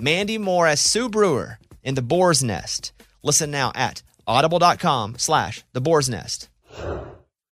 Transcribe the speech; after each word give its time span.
Mandy 0.00 0.38
Moore 0.38 0.66
as 0.66 0.80
Sue 0.80 1.08
Brewer 1.08 1.58
in 1.82 1.94
The 1.94 2.02
Boar's 2.02 2.42
Nest. 2.42 2.92
Listen 3.22 3.50
now 3.50 3.72
at 3.74 4.02
audible.com 4.26 5.16
slash 5.18 5.64
The 5.72 5.80
Boar's 5.80 6.08
Nest. 6.08 6.48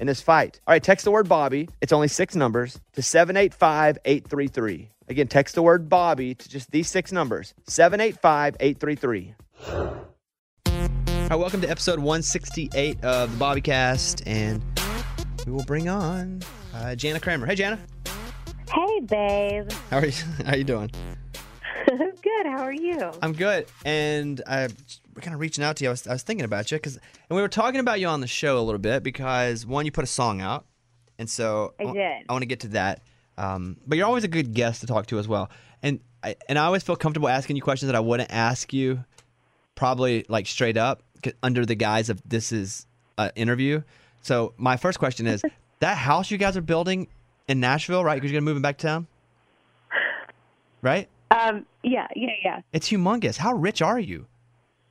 in 0.00 0.06
this 0.06 0.20
fight. 0.20 0.60
All 0.66 0.72
right, 0.72 0.82
text 0.82 1.04
the 1.04 1.10
word 1.10 1.28
Bobby. 1.28 1.68
It's 1.80 1.92
only 1.92 2.08
six 2.08 2.34
numbers 2.34 2.80
to 2.94 3.02
785 3.02 3.98
833. 4.04 4.90
Again, 5.08 5.28
text 5.28 5.54
the 5.54 5.62
word 5.62 5.88
Bobby 5.88 6.34
to 6.34 6.48
just 6.48 6.70
these 6.70 6.88
six 6.88 7.12
numbers 7.12 7.54
785 7.66 8.56
833. 8.60 9.34
All 9.66 11.30
right, 11.30 11.36
welcome 11.36 11.60
to 11.60 11.70
episode 11.70 11.98
168 11.98 13.02
of 13.04 13.38
the 13.38 13.44
Bobbycast, 13.44 14.22
and 14.26 14.62
we 15.46 15.52
will 15.52 15.64
bring 15.64 15.88
on 15.88 16.42
uh, 16.74 16.94
Jana 16.94 17.20
Kramer. 17.20 17.46
Hey, 17.46 17.54
Jana. 17.54 17.78
Hey, 18.70 19.00
babe. 19.00 19.70
How 19.90 19.98
are 19.98 20.06
you? 20.06 20.12
How 20.44 20.52
are 20.52 20.56
you 20.56 20.64
doing? 20.64 20.90
Good. 21.88 22.46
How 22.46 22.62
are 22.62 22.72
you? 22.72 23.12
I'm 23.22 23.32
good, 23.32 23.66
and 23.84 24.42
I 24.46 24.68
we're 25.14 25.22
kind 25.22 25.34
of 25.34 25.40
reaching 25.40 25.62
out 25.62 25.76
to 25.76 25.84
you. 25.84 25.90
I 25.90 25.92
was, 25.92 26.06
I 26.06 26.12
was 26.12 26.22
thinking 26.22 26.44
about 26.44 26.70
you 26.70 26.76
because, 26.78 26.96
and 26.96 27.36
we 27.36 27.40
were 27.40 27.48
talking 27.48 27.80
about 27.80 28.00
you 28.00 28.08
on 28.08 28.20
the 28.20 28.26
show 28.26 28.58
a 28.58 28.62
little 28.62 28.78
bit 28.78 29.02
because 29.02 29.64
one, 29.64 29.84
you 29.84 29.92
put 29.92 30.04
a 30.04 30.08
song 30.08 30.40
out, 30.40 30.64
and 31.18 31.28
so 31.30 31.74
I 31.78 31.84
did. 31.84 32.24
I 32.28 32.32
want 32.32 32.42
to 32.42 32.46
get 32.46 32.60
to 32.60 32.68
that. 32.68 33.02
Um, 33.36 33.76
but 33.86 33.98
you're 33.98 34.06
always 34.06 34.24
a 34.24 34.28
good 34.28 34.54
guest 34.54 34.80
to 34.80 34.86
talk 34.86 35.06
to 35.06 35.18
as 35.18 35.28
well, 35.28 35.50
and 35.82 36.00
I 36.22 36.36
and 36.48 36.58
I 36.58 36.64
always 36.64 36.82
feel 36.82 36.96
comfortable 36.96 37.28
asking 37.28 37.56
you 37.56 37.62
questions 37.62 37.88
that 37.88 37.96
I 37.96 38.00
wouldn't 38.00 38.32
ask 38.32 38.72
you, 38.72 39.04
probably 39.74 40.24
like 40.28 40.46
straight 40.46 40.76
up 40.76 41.02
under 41.42 41.64
the 41.64 41.74
guise 41.74 42.10
of 42.10 42.20
this 42.28 42.52
is 42.52 42.86
an 43.18 43.30
interview. 43.36 43.82
So 44.22 44.54
my 44.56 44.76
first 44.76 44.98
question 44.98 45.26
is 45.26 45.42
that 45.80 45.96
house 45.96 46.30
you 46.30 46.38
guys 46.38 46.56
are 46.56 46.62
building 46.62 47.08
in 47.48 47.60
Nashville, 47.60 48.04
right? 48.04 48.14
Because 48.14 48.30
you're 48.30 48.40
gonna 48.40 48.52
move 48.52 48.62
back 48.62 48.78
to 48.78 48.86
town, 48.86 49.06
right? 50.82 51.08
Um. 51.30 51.66
Yeah. 51.82 52.06
Yeah. 52.14 52.30
Yeah. 52.42 52.60
It's 52.72 52.88
humongous. 52.88 53.36
How 53.36 53.52
rich 53.52 53.82
are 53.82 53.98
you? 53.98 54.26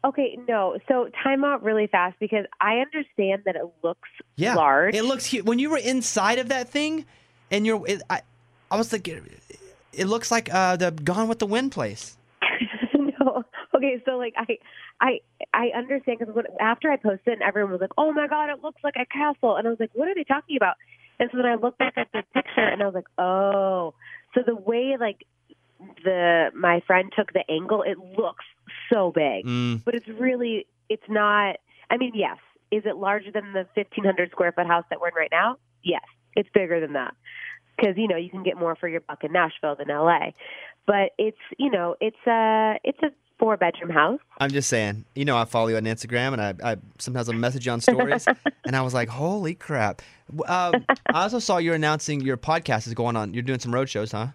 Okay. 0.04 0.38
No. 0.48 0.78
So 0.88 1.10
time 1.24 1.44
out 1.44 1.64
really 1.64 1.88
fast 1.88 2.18
because 2.20 2.46
I 2.60 2.78
understand 2.78 3.44
that 3.46 3.56
it 3.56 3.66
looks 3.84 4.10
Yeah, 4.36 4.56
large. 4.56 4.96
It 4.96 5.04
looks 5.04 5.26
huge. 5.26 5.46
When 5.46 5.60
you 5.60 5.70
were 5.70 5.78
inside 5.78 6.40
of 6.40 6.50
that 6.50 6.70
thing, 6.70 7.06
and 7.52 7.66
you're, 7.66 7.86
it, 7.88 8.02
I, 8.10 8.22
I 8.70 8.78
was 8.78 8.92
like, 8.92 9.08
it, 9.08 9.24
it 9.94 10.06
looks 10.06 10.32
like 10.32 10.54
uh, 10.54 10.76
the 10.76 10.92
Gone 10.92 11.28
with 11.28 11.40
the 11.40 11.46
Wind 11.46 11.72
place. 11.72 12.18
no. 12.94 13.44
Okay. 13.76 14.02
So 14.06 14.18
like 14.18 14.34
I. 14.38 14.58
I 15.02 15.20
I 15.54 15.72
understand 15.76 16.20
because 16.20 16.46
after 16.62 16.90
I 16.90 16.96
posted 16.96 17.28
it 17.28 17.34
and 17.34 17.42
everyone 17.42 17.72
was 17.72 17.82
like, 17.82 17.92
"Oh 17.98 18.14
my 18.14 18.28
god, 18.28 18.50
it 18.50 18.64
looks 18.64 18.82
like 18.84 18.96
a 18.96 19.06
castle," 19.06 19.58
and 19.58 19.68
I 19.68 19.70
was 19.72 19.80
like, 19.80 19.90
"What 19.94 20.08
are 20.08 20.16
they 20.16 20.24
talking 20.24 20.56
about?" 20.56 20.76
And 21.20 21.30
so 21.32 21.38
then 21.38 21.46
I 21.46 21.56
looked 21.56 21.80
back 21.80 21.94
at 21.98 22.08
the 22.14 22.24
picture 22.34 22.62
and 22.62 22.82
I 22.82 22.86
was 22.86 22.96
like, 22.96 23.08
"Oh." 23.18 23.96
So 24.34 24.42
the 24.46 24.56
way 24.56 24.96
like 24.98 25.26
the 26.04 26.52
my 26.56 26.82
friend 26.88 27.12
took 27.16 27.34
the 27.34 27.44
angle, 27.50 27.82
it 27.82 27.98
looks 27.98 28.46
so 28.92 29.12
big. 29.12 29.46
Mm, 29.46 29.84
but 29.84 29.96
it's 29.96 30.08
really 30.08 30.66
it's 30.90 31.04
not 31.10 31.58
i 31.90 31.98
mean 31.98 32.12
yes 32.14 32.38
is 32.72 32.84
it 32.86 32.98
larger 32.98 33.32
than 33.32 33.54
the 33.54 33.66
1500 33.76 34.32
square 34.32 34.52
foot 34.52 34.68
house 34.68 34.84
that 34.90 35.00
we're 35.00 35.10
in 35.10 35.14
right 35.16 35.32
now 35.32 35.58
yes 35.84 36.04
it's 36.36 36.50
bigger 36.54 36.80
than 36.80 36.94
that 36.94 37.14
because 37.78 37.96
you 37.98 38.08
know 38.08 38.18
you 38.18 38.30
can 38.30 38.44
get 38.44 38.58
more 38.58 38.76
for 38.76 38.88
your 38.88 39.02
buck 39.02 39.24
in 39.24 39.32
nashville 39.32 39.76
than 39.76 39.88
la 39.88 40.20
but 40.86 41.12
it's 41.18 41.38
you 41.58 41.72
know 41.72 41.96
it's 42.00 42.18
a 42.28 42.76
it's 42.84 43.00
a 43.04 43.10
four 43.40 43.58
bedroom 43.58 43.90
house 43.90 44.20
I'm 44.40 44.52
just 44.52 44.70
saying. 44.70 45.06
You 45.16 45.26
know, 45.26 45.38
I 45.38 45.46
follow 45.46 45.68
you 45.68 45.78
on 45.78 45.84
Instagram, 45.84 46.34
and 46.34 46.42
I, 46.42 46.72
I 46.72 46.78
sometimes 46.98 47.30
I'll 47.30 47.36
message 47.36 47.66
you 47.66 47.72
on 47.72 47.82
stories, 47.82 48.26
and 48.66 48.76
I 48.76 48.82
was 48.82 48.94
like, 48.94 49.10
"Holy 49.10 49.54
crap!" 49.54 50.02
Um, 50.48 50.86
I 51.14 51.24
also 51.24 51.40
saw 51.40 51.58
you're 51.58 51.76
announcing 51.76 52.22
your 52.22 52.36
podcast 52.36 52.88
is 52.88 52.94
going 52.94 53.16
on. 53.16 53.34
You're 53.34 53.44
doing 53.44 53.60
some 53.60 53.74
road 53.74 53.90
shows, 53.90 54.12
huh? 54.12 54.28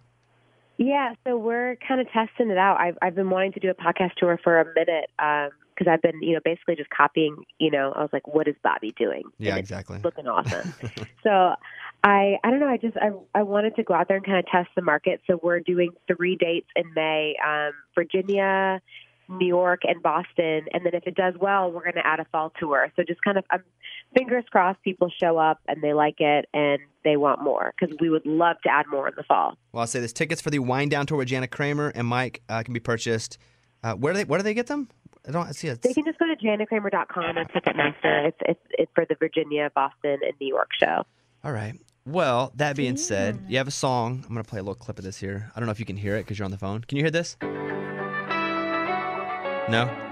Yeah 0.78 1.12
so 1.27 1.37
we're 1.37 1.77
kind 1.87 2.00
of 2.00 2.11
testing 2.11 2.50
it 2.50 2.59
out 2.59 2.81
i've 2.81 2.97
i've 3.03 3.15
been 3.15 3.31
wanting 3.31 3.53
to 3.53 3.61
do 3.61 3.71
a 3.71 3.75
podcast 3.75 4.12
tour 4.16 4.39
for 4.43 4.61
a 4.61 4.65
minute 4.75 5.11
um 5.19 5.50
because 5.78 5.91
I've 5.93 6.03
been, 6.03 6.21
you 6.22 6.34
know, 6.34 6.41
basically 6.44 6.75
just 6.75 6.91
copying, 6.91 7.44
you 7.59 7.71
know, 7.71 7.93
I 7.94 8.00
was 8.00 8.11
like, 8.12 8.27
what 8.27 8.49
is 8.49 8.56
Bobby 8.62 8.93
doing? 8.99 9.22
Yeah, 9.39 9.50
And 9.50 9.59
exactly. 9.61 10.00
looking 10.03 10.27
awesome. 10.27 10.75
so 11.22 11.55
I 12.05 12.37
I 12.43 12.50
don't 12.50 12.61
know, 12.61 12.69
I 12.69 12.77
just 12.77 12.97
I 12.97 13.11
I 13.34 13.43
wanted 13.43 13.77
to 13.77 13.83
go 13.84 13.94
out 13.94 14.09
there 14.09 14.16
and 14.16 14.27
kind 14.27 14.39
of 14.39 14.47
test 14.47 14.71
the 14.75 14.83
market. 14.83 15.21
So 15.27 15.39
we're 15.43 15.61
doing 15.61 15.93
three 16.06 16.37
dates 16.37 16.69
in 16.75 16.93
May, 16.95 17.37
um, 17.47 17.72
Virginia, 17.95 18.81
New 19.28 19.47
York, 19.47 19.83
and 19.84 20.03
Boston. 20.03 20.66
And 20.72 20.84
then 20.84 20.95
if 20.95 21.06
it 21.06 21.15
does 21.15 21.34
well, 21.41 21.71
we're 21.71 21.84
gonna 21.84 22.05
add 22.05 22.21
a 22.21 22.25
fall 22.27 22.53
tour. 22.59 22.93
So 22.97 23.05
just 23.05 23.22
kind 23.22 23.39
of 23.39 23.45
I'm 23.50 23.62
fingers 24.16 24.44
crossed 24.50 24.82
people 24.82 25.10
show 25.20 25.38
up 25.38 25.60
and 25.69 25.82
they 25.82 25.92
like 25.92 26.20
it 26.20 26.46
and 26.52 26.80
they 27.04 27.16
want 27.16 27.42
more 27.42 27.74
because 27.78 27.94
we 28.00 28.10
would 28.10 28.26
love 28.26 28.56
to 28.64 28.70
add 28.70 28.86
more 28.91 29.08
in 29.08 29.14
the 29.16 29.22
fall. 29.22 29.56
Well, 29.72 29.82
I'll 29.82 29.86
say 29.86 30.00
this: 30.00 30.12
tickets 30.12 30.41
for 30.41 30.50
the 30.50 30.58
Whine 30.58 30.88
Down 30.88 31.06
tour 31.06 31.19
with 31.19 31.28
Jana 31.28 31.48
Kramer 31.48 31.92
and 31.94 32.06
Mike 32.06 32.42
uh, 32.48 32.62
can 32.62 32.74
be 32.74 32.80
purchased. 32.80 33.38
Uh, 33.82 33.94
where 33.94 34.12
do 34.12 34.18
they? 34.18 34.24
Where 34.24 34.38
do 34.38 34.42
they 34.42 34.54
get 34.54 34.66
them? 34.66 34.88
I 35.26 35.30
don't 35.30 35.54
see 35.54 35.68
it. 35.68 35.82
They 35.82 35.92
can 35.92 36.04
just 36.04 36.18
go 36.18 36.26
to 36.26 36.36
janakramer.com 36.36 37.36
and 37.36 37.48
Ticketmaster. 37.50 38.28
It's, 38.28 38.38
it's 38.41 38.60
it's 38.70 38.91
for 38.94 39.04
the 39.04 39.14
Virginia, 39.16 39.70
Boston, 39.74 40.18
and 40.22 40.32
New 40.41 40.48
York 40.48 40.70
show. 40.80 41.04
All 41.44 41.52
right. 41.52 41.74
Well, 42.06 42.52
that 42.56 42.74
being 42.74 42.97
said, 42.97 43.44
you 43.48 43.58
have 43.58 43.68
a 43.68 43.72
song. 43.72 44.24
I'm 44.26 44.32
going 44.32 44.42
to 44.42 44.48
play 44.48 44.60
a 44.60 44.62
little 44.62 44.74
clip 44.74 44.98
of 44.98 45.04
this 45.04 45.18
here. 45.18 45.52
I 45.54 45.60
don't 45.60 45.66
know 45.66 45.72
if 45.72 45.78
you 45.78 45.84
can 45.84 45.98
hear 45.98 46.16
it 46.16 46.20
because 46.20 46.38
you're 46.38 46.47
on 46.47 46.50
the 46.50 46.56
phone. 46.56 46.80
Can 46.80 46.97
you 46.97 47.04
hear 47.04 47.10
this? 47.10 47.36
No? 49.68 50.07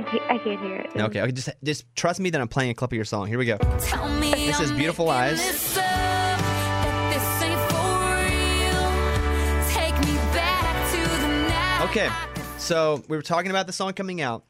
I 0.00 0.02
can't, 0.02 0.22
I 0.30 0.38
can't 0.38 0.60
hear 0.60 0.76
it. 0.76 0.90
Okay. 0.96 1.20
okay. 1.20 1.32
Just, 1.32 1.50
just 1.62 1.84
trust 1.94 2.20
me 2.20 2.30
that 2.30 2.40
I'm 2.40 2.48
playing 2.48 2.70
a 2.70 2.74
clip 2.74 2.90
of 2.90 2.96
your 2.96 3.04
song. 3.04 3.26
Here 3.26 3.38
we 3.38 3.44
go. 3.44 3.58
Tell 3.80 4.08
me 4.18 4.30
This 4.30 4.58
is 4.58 4.70
I'm 4.70 4.78
Beautiful 4.78 5.04
Lies. 5.04 5.36
this 5.36 5.76
up, 5.76 5.84
that 5.84 7.12
this 7.12 7.42
ain't 7.42 7.60
for 7.70 8.00
real. 8.24 9.68
Take 9.68 9.94
me 10.08 10.14
back 10.32 10.90
to 10.92 11.00
the 11.20 11.28
night. 11.48 11.90
Okay. 11.90 12.08
So 12.56 13.04
we 13.08 13.16
were 13.16 13.22
talking 13.22 13.50
about 13.50 13.66
the 13.66 13.74
song 13.74 13.92
coming 13.92 14.22
out, 14.22 14.44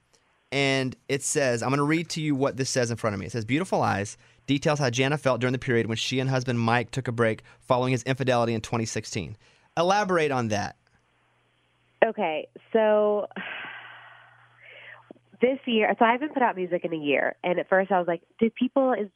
and 0.52 0.94
it 1.08 1.24
says, 1.24 1.64
I'm 1.64 1.70
going 1.70 1.78
to 1.78 1.84
read 1.84 2.08
to 2.10 2.20
you 2.20 2.36
what 2.36 2.56
this 2.56 2.70
says 2.70 2.92
in 2.92 2.96
front 2.96 3.14
of 3.14 3.20
me. 3.20 3.26
It 3.26 3.32
says, 3.32 3.44
Beautiful 3.44 3.80
Lies 3.80 4.16
details 4.46 4.78
how 4.78 4.88
Jana 4.90 5.18
felt 5.18 5.40
during 5.40 5.52
the 5.52 5.58
period 5.58 5.86
when 5.86 5.96
she 5.96 6.20
and 6.20 6.30
husband 6.30 6.60
Mike 6.60 6.92
took 6.92 7.08
a 7.08 7.12
break 7.12 7.42
following 7.60 7.90
his 7.90 8.04
infidelity 8.04 8.54
in 8.54 8.60
2016. 8.60 9.36
Elaborate 9.76 10.30
on 10.30 10.48
that. 10.48 10.76
Okay, 12.04 12.46
so 12.72 13.26
this 15.40 15.58
year, 15.66 15.94
so 15.98 16.04
I 16.04 16.12
haven't 16.12 16.34
put 16.34 16.42
out 16.42 16.56
music 16.56 16.84
in 16.84 16.92
a 16.92 16.96
year, 16.96 17.36
and 17.42 17.58
at 17.58 17.68
first 17.68 17.90
I 17.90 17.98
was 17.98 18.06
like, 18.06 18.22
"Do 18.38 18.50
people? 18.50 18.92
Is 18.92 19.08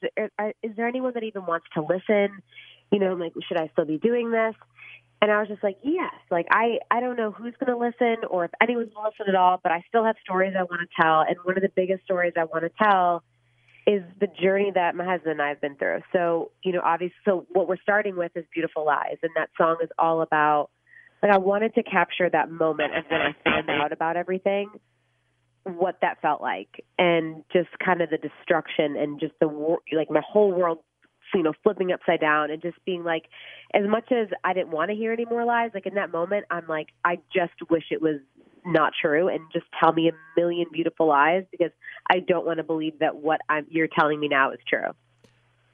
is 0.62 0.76
there 0.76 0.88
anyone 0.88 1.12
that 1.14 1.22
even 1.22 1.46
wants 1.46 1.66
to 1.74 1.82
listen? 1.82 2.42
You 2.90 2.98
know, 2.98 3.12
I'm 3.12 3.20
like, 3.20 3.32
should 3.46 3.58
I 3.58 3.68
still 3.72 3.84
be 3.84 3.98
doing 3.98 4.30
this?" 4.30 4.54
And 5.20 5.30
I 5.30 5.38
was 5.40 5.48
just 5.48 5.62
like, 5.62 5.78
"Yes." 5.82 6.14
Like 6.30 6.46
I, 6.50 6.78
I 6.90 7.00
don't 7.00 7.16
know 7.16 7.30
who's 7.30 7.54
going 7.58 7.72
to 7.72 7.78
listen 7.78 8.24
or 8.28 8.46
if 8.46 8.50
anyone's 8.60 8.92
going 8.94 9.04
to 9.04 9.10
listen 9.10 9.34
at 9.34 9.38
all, 9.38 9.60
but 9.62 9.72
I 9.72 9.84
still 9.88 10.04
have 10.04 10.16
stories 10.24 10.54
I 10.58 10.62
want 10.62 10.80
to 10.80 11.02
tell, 11.02 11.20
and 11.20 11.36
one 11.44 11.56
of 11.56 11.62
the 11.62 11.72
biggest 11.74 12.04
stories 12.04 12.32
I 12.36 12.44
want 12.44 12.64
to 12.64 12.70
tell 12.82 13.22
is 13.86 14.02
the 14.18 14.28
journey 14.42 14.72
that 14.74 14.94
my 14.94 15.04
husband 15.04 15.32
and 15.32 15.42
I 15.42 15.48
have 15.48 15.60
been 15.60 15.76
through. 15.76 16.00
So, 16.12 16.50
you 16.62 16.72
know, 16.72 16.80
obviously, 16.82 17.16
so 17.24 17.46
what 17.52 17.68
we're 17.68 17.80
starting 17.82 18.16
with 18.16 18.32
is 18.34 18.44
Beautiful 18.52 18.86
Lies, 18.86 19.18
and 19.22 19.30
that 19.36 19.50
song 19.58 19.76
is 19.82 19.90
all 19.98 20.22
about, 20.22 20.70
like, 21.22 21.32
I 21.32 21.38
wanted 21.38 21.74
to 21.74 21.82
capture 21.82 22.30
that 22.30 22.50
moment 22.50 22.96
of 22.96 23.04
when 23.10 23.20
I 23.20 23.34
found 23.44 23.68
out 23.68 23.92
about 23.92 24.16
everything, 24.16 24.70
what 25.64 25.98
that 26.02 26.20
felt 26.20 26.40
like, 26.40 26.84
and 26.98 27.42
just 27.52 27.68
kind 27.84 28.00
of 28.02 28.10
the 28.10 28.18
destruction 28.18 28.96
and 28.96 29.18
just 29.18 29.32
the, 29.40 29.46
like, 29.96 30.10
my 30.10 30.20
whole 30.26 30.52
world, 30.52 30.78
you 31.34 31.42
know, 31.42 31.52
flipping 31.62 31.90
upside 31.90 32.20
down 32.20 32.50
and 32.50 32.62
just 32.62 32.76
being 32.84 33.02
like, 33.02 33.24
as 33.72 33.82
much 33.88 34.12
as 34.12 34.28
I 34.44 34.52
didn't 34.52 34.70
want 34.70 34.90
to 34.90 34.96
hear 34.96 35.12
any 35.12 35.24
more 35.24 35.44
lies, 35.44 35.70
like, 35.74 35.86
in 35.86 35.94
that 35.94 36.12
moment, 36.12 36.44
I'm 36.50 36.66
like, 36.68 36.88
I 37.04 37.18
just 37.34 37.54
wish 37.70 37.84
it 37.90 38.02
was 38.02 38.20
not 38.66 38.92
true 39.00 39.28
and 39.28 39.40
just 39.52 39.66
tell 39.78 39.92
me 39.92 40.08
a 40.08 40.40
million 40.40 40.66
beautiful 40.72 41.06
lies 41.08 41.44
because 41.50 41.70
I 42.10 42.20
don't 42.20 42.46
want 42.46 42.58
to 42.58 42.62
believe 42.64 42.98
that 43.00 43.16
what 43.16 43.40
I'm, 43.48 43.66
you're 43.68 43.88
telling 43.88 44.20
me 44.20 44.28
now 44.28 44.52
is 44.52 44.58
true. 44.68 44.90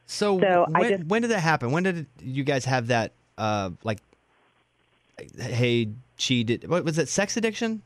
So, 0.07 0.41
So 0.41 0.67
I 0.75 0.81
when, 0.81 0.91
just- 0.91 1.05
when 1.05 1.23
did 1.23 1.31
that 1.33 1.41
happen? 1.41 1.73
When 1.73 1.83
did 1.83 2.07
you 2.21 2.43
guys 2.43 2.65
have 2.65 2.89
that? 2.89 3.13
Uh, 3.39 3.71
like, 3.85 3.99
hey, 5.39 5.89
she 6.17 6.45
did. 6.45 6.69
What 6.69 6.85
was 6.85 6.99
it? 6.99 7.09
Sex 7.09 7.37
addiction? 7.37 7.83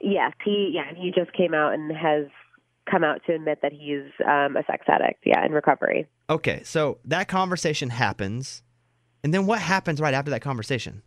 Yes, 0.00 0.32
he 0.44 0.72
yeah 0.74 0.94
he 0.94 1.10
just 1.10 1.32
came 1.32 1.54
out 1.54 1.74
and 1.74 1.90
has 1.94 2.26
come 2.90 3.04
out 3.04 3.20
to 3.26 3.34
admit 3.34 3.60
that 3.62 3.72
he's 3.72 4.10
um, 4.26 4.56
a 4.56 4.64
sex 4.66 4.86
addict. 4.88 5.22
Yeah, 5.24 5.44
in 5.44 5.52
recovery. 5.52 6.08
Okay, 6.28 6.62
so 6.64 6.98
that 7.04 7.28
conversation 7.28 7.90
happens, 7.90 8.62
and 9.22 9.32
then 9.34 9.46
what 9.46 9.60
happens 9.60 10.00
right 10.00 10.14
after 10.14 10.30
that 10.30 10.40
conversation? 10.40 11.02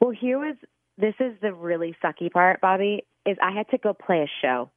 Well, 0.00 0.10
here 0.10 0.38
was 0.38 0.56
this 0.98 1.14
is 1.20 1.32
the 1.40 1.54
really 1.54 1.94
sucky 2.04 2.30
part, 2.30 2.60
Bobby. 2.60 3.04
Is 3.24 3.36
I 3.42 3.52
had 3.52 3.68
to 3.70 3.78
go 3.78 3.94
play 3.94 4.18
a 4.18 4.30
show. 4.42 4.70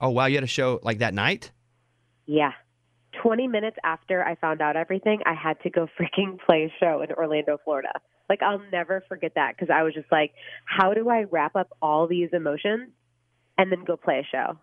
Oh 0.00 0.10
wow, 0.10 0.26
you 0.26 0.36
had 0.36 0.44
a 0.44 0.48
show 0.48 0.80
like 0.82 0.98
that 0.98 1.14
night. 1.14 1.50
Yeah. 2.26 2.52
20 3.22 3.46
minutes 3.48 3.76
after 3.84 4.24
I 4.24 4.34
found 4.34 4.60
out 4.60 4.76
everything, 4.76 5.20
I 5.24 5.34
had 5.34 5.60
to 5.62 5.70
go 5.70 5.86
freaking 6.00 6.38
play 6.44 6.64
a 6.64 6.84
show 6.84 7.02
in 7.02 7.12
Orlando, 7.12 7.58
Florida. 7.64 7.92
Like, 8.34 8.42
I'll 8.42 8.62
never 8.72 9.04
forget 9.08 9.32
that 9.36 9.54
because 9.56 9.72
I 9.72 9.84
was 9.84 9.94
just 9.94 10.10
like, 10.10 10.32
how 10.64 10.92
do 10.92 11.08
I 11.08 11.22
wrap 11.30 11.54
up 11.54 11.68
all 11.80 12.08
these 12.08 12.30
emotions 12.32 12.90
and 13.56 13.70
then 13.70 13.84
go 13.84 13.96
play 13.96 14.18
a 14.18 14.26
show? 14.28 14.58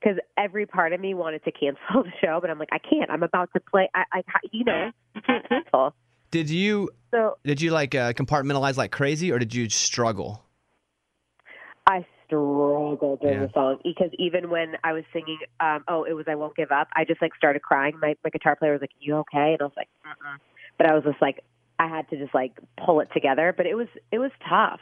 Because 0.00 0.18
every 0.36 0.66
part 0.66 0.92
of 0.92 1.00
me 1.00 1.14
wanted 1.14 1.42
to 1.44 1.52
cancel 1.52 1.78
the 2.02 2.12
show, 2.20 2.38
but 2.42 2.50
I'm 2.50 2.58
like, 2.58 2.68
I 2.72 2.78
can't. 2.78 3.10
I'm 3.10 3.22
about 3.22 3.48
to 3.54 3.60
play. 3.60 3.88
I, 3.94 4.04
I 4.12 4.22
you 4.52 4.64
know, 4.64 4.90
you 5.14 5.22
can't 5.22 5.48
cancel. 5.48 5.94
Did 6.30 6.50
you 6.50 6.90
So 7.10 7.38
did 7.44 7.62
you 7.62 7.70
like 7.70 7.94
uh, 7.94 8.12
compartmentalize 8.12 8.76
like 8.76 8.92
crazy, 8.92 9.32
or 9.32 9.38
did 9.38 9.54
you 9.54 9.70
struggle? 9.70 10.42
I 11.86 12.04
struggled 12.26 13.20
during 13.20 13.40
Yeah. 13.40 13.46
the 13.46 13.52
song 13.54 13.78
because 13.82 14.10
even 14.18 14.50
when 14.50 14.74
I 14.84 14.92
was 14.92 15.04
singing, 15.12 15.38
um, 15.60 15.84
oh, 15.88 16.04
it 16.04 16.12
was 16.12 16.26
I 16.28 16.34
won't 16.34 16.56
give 16.56 16.72
up. 16.72 16.88
I 16.94 17.04
just 17.04 17.22
like 17.22 17.34
started 17.36 17.62
crying. 17.62 17.98
My 18.00 18.16
my 18.22 18.30
guitar 18.30 18.56
player 18.56 18.72
was 18.72 18.80
like, 18.82 18.90
"You 18.98 19.16
okay?" 19.18 19.52
And 19.54 19.62
I 19.62 19.64
was 19.64 19.72
like, 19.76 19.88
Mm-mm. 20.04 20.36
but 20.76 20.90
I 20.90 20.94
was 20.94 21.04
just 21.04 21.22
like, 21.22 21.40
I 21.78 21.88
had 21.88 22.08
to 22.10 22.16
just 22.16 22.34
like 22.34 22.52
pull 22.84 23.00
it 23.00 23.08
together. 23.12 23.54
But 23.56 23.66
it 23.66 23.74
was 23.74 23.88
it 24.12 24.18
was 24.18 24.30
tough. 24.48 24.80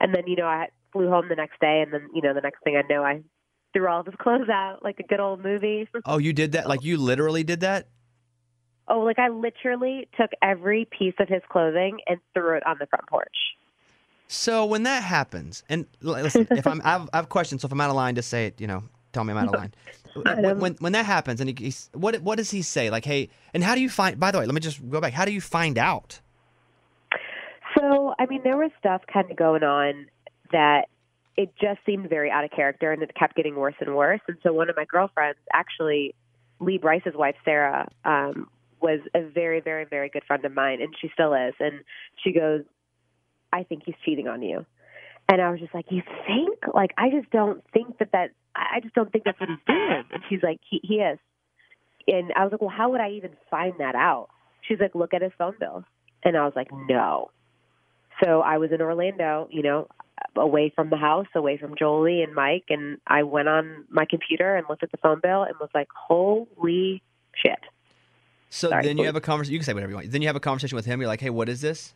And 0.00 0.14
then 0.14 0.26
you 0.26 0.36
know 0.36 0.46
I 0.46 0.68
flew 0.92 1.08
home 1.08 1.28
the 1.28 1.36
next 1.36 1.60
day, 1.60 1.82
and 1.82 1.92
then 1.92 2.08
you 2.14 2.22
know 2.22 2.34
the 2.34 2.40
next 2.40 2.62
thing 2.64 2.76
I 2.76 2.82
know 2.92 3.02
I 3.02 3.22
threw 3.72 3.88
all 3.88 4.00
of 4.00 4.06
his 4.06 4.14
clothes 4.20 4.48
out 4.48 4.82
like 4.82 5.00
a 5.00 5.04
good 5.04 5.20
old 5.20 5.42
movie. 5.42 5.88
Oh, 6.04 6.18
you 6.18 6.32
did 6.32 6.52
that? 6.52 6.68
Like 6.68 6.84
you 6.84 6.98
literally 6.98 7.44
did 7.44 7.60
that? 7.60 7.88
oh, 8.88 9.00
like 9.00 9.18
I 9.18 9.28
literally 9.28 10.08
took 10.18 10.30
every 10.42 10.86
piece 10.96 11.14
of 11.18 11.28
his 11.28 11.42
clothing 11.50 11.98
and 12.06 12.18
threw 12.34 12.56
it 12.56 12.66
on 12.66 12.76
the 12.78 12.86
front 12.86 13.06
porch. 13.08 13.36
So 14.28 14.66
when 14.66 14.82
that 14.84 15.02
happens, 15.02 15.62
and 15.68 15.86
listen, 16.00 16.46
if 16.52 16.66
I'm, 16.66 16.80
I 16.84 16.92
have, 16.92 17.10
I 17.12 17.16
have 17.18 17.28
questions. 17.28 17.62
So 17.62 17.66
if 17.66 17.72
I'm 17.72 17.80
out 17.80 17.90
of 17.90 17.96
line, 17.96 18.14
just 18.14 18.28
say 18.28 18.46
it. 18.46 18.60
You 18.60 18.66
know, 18.66 18.82
tell 19.12 19.24
me 19.24 19.32
I'm 19.32 19.38
out 19.38 19.48
of 19.48 19.54
line. 19.54 19.74
when, 20.14 20.58
when 20.58 20.74
when 20.74 20.92
that 20.92 21.06
happens, 21.06 21.40
and 21.40 21.50
he, 21.50 21.64
he's, 21.66 21.90
what 21.92 22.20
what 22.22 22.36
does 22.36 22.50
he 22.50 22.62
say? 22.62 22.90
Like, 22.90 23.04
hey, 23.04 23.28
and 23.54 23.62
how 23.62 23.74
do 23.74 23.80
you 23.80 23.90
find? 23.90 24.18
By 24.18 24.30
the 24.30 24.38
way, 24.38 24.46
let 24.46 24.54
me 24.54 24.60
just 24.60 24.88
go 24.88 25.00
back. 25.00 25.12
How 25.12 25.24
do 25.24 25.32
you 25.32 25.40
find 25.40 25.78
out? 25.78 26.20
So, 27.86 28.14
I 28.18 28.26
mean, 28.26 28.40
there 28.42 28.56
was 28.56 28.70
stuff 28.78 29.02
kind 29.12 29.30
of 29.30 29.36
going 29.36 29.62
on 29.62 30.06
that 30.52 30.86
it 31.36 31.52
just 31.60 31.78
seemed 31.84 32.08
very 32.08 32.30
out 32.30 32.44
of 32.44 32.50
character 32.50 32.92
and 32.92 33.02
it 33.02 33.14
kept 33.14 33.36
getting 33.36 33.56
worse 33.56 33.74
and 33.80 33.94
worse. 33.94 34.20
And 34.26 34.36
so, 34.42 34.52
one 34.52 34.70
of 34.70 34.76
my 34.76 34.84
girlfriends, 34.84 35.38
actually, 35.52 36.14
Lee 36.60 36.78
Brice's 36.78 37.14
wife, 37.14 37.36
Sarah, 37.44 37.88
um, 38.04 38.48
was 38.80 39.00
a 39.14 39.22
very, 39.22 39.60
very, 39.60 39.84
very 39.84 40.08
good 40.08 40.24
friend 40.26 40.44
of 40.44 40.52
mine, 40.52 40.80
and 40.80 40.94
she 41.00 41.10
still 41.12 41.34
is. 41.34 41.54
And 41.60 41.80
she 42.22 42.32
goes, 42.32 42.62
I 43.52 43.62
think 43.62 43.82
he's 43.84 43.94
cheating 44.04 44.28
on 44.28 44.42
you. 44.42 44.66
And 45.28 45.40
I 45.40 45.50
was 45.50 45.60
just 45.60 45.74
like, 45.74 45.86
You 45.90 46.02
think? 46.26 46.58
Like, 46.74 46.92
I 46.96 47.10
just 47.10 47.30
don't 47.30 47.62
think 47.72 47.98
that 47.98 48.12
that, 48.12 48.30
I 48.54 48.80
just 48.80 48.94
don't 48.94 49.10
think 49.12 49.24
that's 49.24 49.38
what 49.40 49.48
he's 49.48 49.58
doing. 49.66 50.04
And 50.12 50.22
she's 50.28 50.42
like, 50.42 50.60
He, 50.68 50.80
he 50.82 50.94
is. 50.96 51.18
And 52.08 52.32
I 52.36 52.44
was 52.44 52.52
like, 52.52 52.60
Well, 52.60 52.74
how 52.76 52.90
would 52.90 53.00
I 53.00 53.10
even 53.12 53.30
find 53.50 53.74
that 53.78 53.94
out? 53.94 54.28
She's 54.62 54.78
like, 54.80 54.94
Look 54.94 55.14
at 55.14 55.22
his 55.22 55.32
phone 55.38 55.54
bill. 55.58 55.84
And 56.24 56.36
I 56.36 56.44
was 56.44 56.54
like, 56.56 56.68
No. 56.72 57.30
So 58.22 58.40
I 58.40 58.58
was 58.58 58.72
in 58.72 58.80
Orlando, 58.80 59.48
you 59.50 59.62
know, 59.62 59.88
away 60.36 60.72
from 60.74 60.90
the 60.90 60.96
house, 60.96 61.26
away 61.34 61.58
from 61.58 61.74
Jolie 61.78 62.22
and 62.22 62.34
Mike, 62.34 62.64
and 62.70 62.98
I 63.06 63.22
went 63.22 63.48
on 63.48 63.84
my 63.90 64.06
computer 64.08 64.56
and 64.56 64.66
looked 64.68 64.82
at 64.82 64.90
the 64.90 64.96
phone 64.98 65.20
bill 65.22 65.42
and 65.42 65.54
was 65.60 65.70
like, 65.74 65.88
"Holy 65.94 67.02
shit!" 67.34 67.60
So 68.50 68.70
Sorry, 68.70 68.84
then 68.84 68.98
you 68.98 69.04
have 69.04 69.16
a 69.16 69.20
conversation. 69.20 69.52
You 69.52 69.58
can 69.58 69.66
say 69.66 69.74
whatever 69.74 69.90
you 69.90 69.96
want. 69.96 70.10
Then 70.10 70.22
you 70.22 70.28
have 70.28 70.36
a 70.36 70.40
conversation 70.40 70.76
with 70.76 70.86
him. 70.86 71.00
You're 71.00 71.08
like, 71.08 71.20
hey, 71.20 71.30
what 71.30 71.48
is 71.48 71.60
this? 71.60 71.94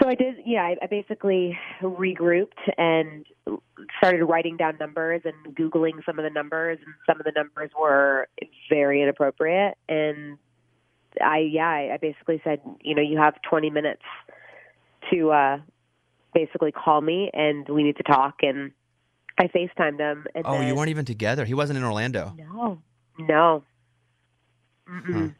So 0.00 0.08
I 0.08 0.14
did, 0.14 0.36
yeah. 0.44 0.62
I, 0.62 0.76
I 0.82 0.86
basically 0.86 1.58
regrouped 1.80 2.58
and 2.78 3.26
started 3.98 4.24
writing 4.24 4.56
down 4.56 4.78
numbers 4.80 5.22
and 5.24 5.54
googling 5.54 6.04
some 6.04 6.18
of 6.18 6.24
the 6.24 6.30
numbers, 6.30 6.78
and 6.84 6.94
some 7.06 7.20
of 7.20 7.24
the 7.24 7.32
numbers 7.36 7.70
were 7.78 8.26
very 8.68 9.02
inappropriate. 9.02 9.76
And 9.88 10.38
I, 11.20 11.38
yeah, 11.38 11.68
I, 11.68 11.90
I 11.94 11.98
basically 11.98 12.40
said, 12.42 12.60
you 12.80 12.94
know, 12.94 13.02
you 13.02 13.18
have 13.18 13.34
20 13.42 13.70
minutes 13.70 14.02
to 15.10 15.30
uh, 15.30 15.58
basically 16.34 16.72
call 16.72 17.00
me, 17.00 17.30
and 17.32 17.68
we 17.68 17.82
need 17.82 17.96
to 17.96 18.02
talk. 18.02 18.36
And 18.42 18.72
I 19.38 19.44
FaceTimed 19.44 19.98
him. 19.98 20.26
And 20.34 20.44
Oh, 20.46 20.60
you 20.60 20.74
weren't 20.74 20.90
even 20.90 21.04
together. 21.04 21.44
He 21.44 21.54
wasn't 21.54 21.78
in 21.78 21.84
Orlando. 21.84 22.34
No, 22.36 22.78
no. 23.18 23.64
Mm-mm. 24.88 25.34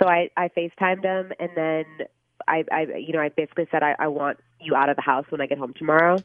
So 0.00 0.08
I 0.08 0.30
I 0.36 0.48
FaceTimed 0.48 1.04
him, 1.04 1.32
and 1.38 1.50
then 1.54 1.84
I 2.46 2.64
I 2.70 2.86
you 2.98 3.12
know 3.12 3.20
I 3.20 3.28
basically 3.28 3.66
said 3.70 3.82
I, 3.82 3.94
I 3.98 4.08
want 4.08 4.38
you 4.60 4.74
out 4.74 4.88
of 4.88 4.96
the 4.96 5.02
house 5.02 5.26
when 5.28 5.40
I 5.40 5.46
get 5.46 5.58
home 5.58 5.74
tomorrow, 5.76 6.18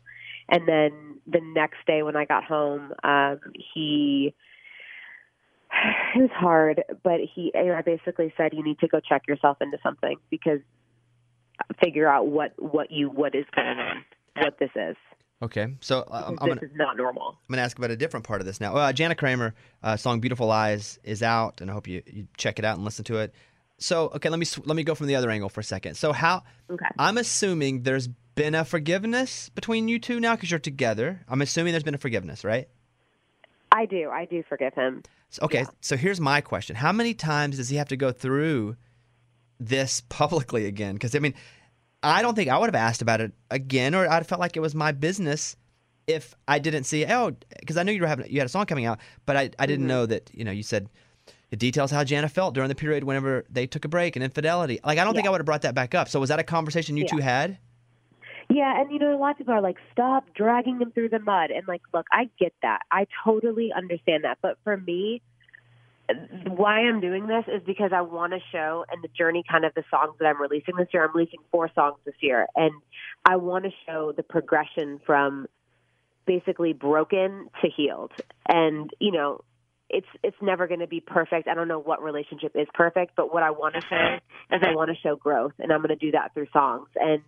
and 0.50 0.68
then 0.68 1.19
the 1.28 1.42
next 1.42 1.78
day 1.88 2.04
when 2.04 2.16
I 2.16 2.25
got 2.25 2.44
home, 2.44 2.94
um, 3.04 3.40
he. 3.74 4.34
It 6.16 6.22
was 6.22 6.30
hard, 6.31 6.84
but 7.02 7.19
he. 7.33 7.52
I 7.56 7.81
basically 7.81 8.31
said 8.38 8.54
you 8.54 8.64
need 8.64 8.78
to 8.80 8.88
go 8.88 9.00
check 9.00 9.23
yourself 9.28 9.57
into 9.59 9.80
something 9.81 10.18
because 10.30 10.59
figure 11.81 12.07
out 12.07 12.28
what 12.28 12.54
what 12.57 12.92
you 12.92 13.10
what 13.10 13.36
is 13.36 13.45
going 13.56 13.80
on, 13.80 14.06
what 14.38 14.57
this 14.60 14.72
is. 14.76 14.95
Okay, 15.42 15.76
so 15.81 16.00
uh, 16.00 16.24
I'm, 16.28 16.33
Because 16.36 16.38
I'm 16.42 16.50
this 16.50 16.60
gonna 16.60 16.72
is 16.72 16.78
not 16.78 16.98
normal. 16.98 17.30
I'm 17.31 17.54
gonna 17.54 17.62
ask 17.64 17.78
about 17.78 17.92
a 17.92 17.98
different 17.98 18.26
part 18.26 18.40
of 18.40 18.48
this 18.48 18.62
now. 18.62 18.76
Uh, 18.76 18.94
Jana 18.94 19.16
Kramer 19.16 19.54
uh, 19.83 19.98
song 19.98 20.19
"Beautiful 20.22 20.48
Lies" 20.48 21.00
is 21.04 21.22
out, 21.22 21.60
and 21.60 21.69
I 21.69 21.74
hope 21.74 21.88
you, 21.88 22.02
you 22.06 22.28
check 22.38 22.60
it 22.60 22.66
out 22.66 22.76
and 22.78 22.86
listen 22.86 23.04
to 23.06 23.18
it. 23.18 23.33
So, 23.78 24.06
okay, 24.16 24.30
let 24.30 24.40
me 24.40 24.45
let 24.66 24.76
me 24.76 24.83
go 24.83 24.95
from 24.95 25.07
the 25.07 25.16
other 25.16 25.30
angle 25.30 25.50
for 25.50 25.60
a 25.60 25.64
second. 25.64 25.95
So, 25.95 26.14
how 26.14 26.44
Okay. 26.69 26.86
I'm 26.98 27.18
assuming 27.18 27.83
there's 27.83 28.07
been 28.36 28.56
a 28.56 28.64
forgiveness 28.64 29.50
between 29.50 29.88
you 29.90 30.00
two 30.00 30.19
now 30.22 30.36
because 30.36 30.50
you're 30.50 30.60
together. 30.60 31.19
I'm 31.28 31.42
assuming 31.42 31.74
there's 31.74 31.83
been 31.83 31.95
a 31.95 32.00
forgiveness, 32.00 32.45
right? 32.45 32.69
I 33.72 33.86
do. 33.86 34.10
I 34.10 34.26
do 34.26 34.44
forgive 34.48 34.74
him. 34.76 35.04
So, 35.30 35.42
okay, 35.44 35.66
so 35.81 35.98
here's 35.98 36.22
my 36.22 36.40
question: 36.40 36.78
How 36.78 36.94
many 36.94 37.14
times 37.14 37.57
does 37.57 37.68
he 37.68 37.76
have 37.76 37.90
to 37.90 37.98
go 37.98 38.12
through 38.14 38.78
this 39.60 40.02
publicly 40.10 40.66
again? 40.66 40.94
Because 40.94 41.16
I 41.16 41.19
mean, 41.19 41.33
I 42.02 42.22
don't 42.22 42.36
think 42.36 42.50
I 42.50 42.57
would 42.57 42.68
have 42.68 42.76
asked 42.76 43.02
about 43.02 43.22
it 43.22 43.31
again, 43.50 43.95
or 43.95 44.07
I'd 44.10 44.28
felt 44.28 44.42
like 44.42 44.57
it 44.57 44.62
was 44.62 44.76
my 44.76 44.92
business 44.92 45.56
if 46.07 46.36
I 46.48 46.60
didn't 46.60 46.83
see. 46.83 47.06
Oh, 47.06 47.31
because 47.60 47.78
I 47.78 47.83
knew 47.83 47.92
you 47.92 48.02
were 48.02 48.07
having 48.07 48.30
you 48.31 48.40
had 48.40 48.45
a 48.45 48.50
song 48.50 48.66
coming 48.66 48.86
out, 48.86 49.00
but 49.26 49.38
I, 49.38 49.50
I 49.60 49.66
didn't 49.66 49.81
mm-hmm. 49.81 49.88
know 49.88 50.06
that 50.06 50.30
you 50.33 50.44
know 50.44 50.52
you 50.52 50.64
said 50.64 50.90
it 51.52 51.60
details 51.60 51.92
how 51.92 52.04
Jana 52.04 52.30
felt 52.30 52.56
during 52.56 52.68
the 52.68 52.76
period 52.76 53.04
whenever 53.04 53.45
they 53.50 53.68
took 53.68 53.86
a 53.86 53.88
break 53.88 54.16
and 54.16 54.24
infidelity. 54.24 54.80
Like 54.83 54.98
I 54.98 55.04
don't 55.04 55.14
think 55.14 55.28
I 55.28 55.30
would 55.30 55.40
have 55.40 55.45
brought 55.45 55.62
that 55.62 55.76
back 55.76 55.94
up. 55.95 56.10
So 56.10 56.19
was 56.19 56.30
that 56.30 56.40
a 56.40 56.44
conversation 56.44 56.98
you 56.98 57.04
Yeah. 57.04 57.12
two 57.12 57.22
had? 57.22 57.57
Yeah, 58.50 58.80
and 58.80 58.92
you 58.92 59.00
know, 59.00 59.16
a 59.16 59.18
lot 59.18 59.31
of 59.31 59.38
people 59.38 59.54
are 59.54 59.62
like, 59.62 59.78
stop 59.92 60.26
dragging 60.36 60.80
them 60.80 60.92
through 60.92 61.10
the 61.10 61.19
mud. 61.19 61.52
And 61.52 61.68
like, 61.68 61.81
look, 61.94 62.06
I 62.12 62.30
get 62.40 62.54
that. 62.62 62.81
I 62.92 63.07
totally 63.24 63.72
understand 63.72 64.26
that. 64.26 64.40
But 64.42 64.57
for 64.64 64.78
me, 64.78 65.22
why 66.48 66.80
I'm 66.81 67.00
doing 67.00 67.28
this 67.28 67.45
is 67.48 67.62
because 67.66 67.92
I 67.94 68.02
want 68.02 68.33
to 68.33 68.40
show 68.52 68.86
and 68.92 69.04
the 69.04 69.07
journey 69.07 69.44
kind 69.50 69.66
of 69.66 69.74
the 69.74 69.83
songs 69.90 70.16
that 70.19 70.26
I'm 70.26 70.42
releasing 70.42 70.76
this 70.76 70.88
year. 70.94 71.06
I'm 71.06 71.16
releasing 71.16 71.40
four 71.52 71.69
songs 71.74 71.98
this 72.06 72.16
year. 72.19 72.48
And 72.56 72.74
I 73.26 73.38
want 73.38 73.66
to 73.66 73.72
show 73.86 74.12
the 74.12 74.24
progression 74.24 75.00
from 75.06 75.48
basically 76.26 76.74
broken 76.74 77.48
to 77.62 77.69
healed. 77.69 78.12
And, 78.48 78.92
you 79.00 79.12
know, 79.12 79.42
it's 79.90 80.07
it's 80.24 80.38
never 80.42 80.68
going 80.68 80.80
to 80.80 80.88
be 80.88 81.00
perfect. 81.00 81.48
I 81.48 81.54
don't 81.54 81.68
know 81.68 81.80
what 81.80 82.02
relationship 82.02 82.54
is 82.56 82.68
perfect, 82.74 83.16
but 83.16 83.33
what 83.33 83.44
I 83.44 83.52
want 83.52 83.76
to 83.76 83.81
show 83.81 84.56
is 84.56 84.62
I 84.64 84.74
want 84.76 84.90
to 84.90 84.95
show 85.02 85.16
growth, 85.16 85.54
and 85.60 85.72
I'm 85.72 85.80
going 85.80 85.90
to 85.90 85.95
do 85.95 86.12
that 86.12 86.33
through 86.33 86.48
songs. 86.52 86.88
And 86.95 87.22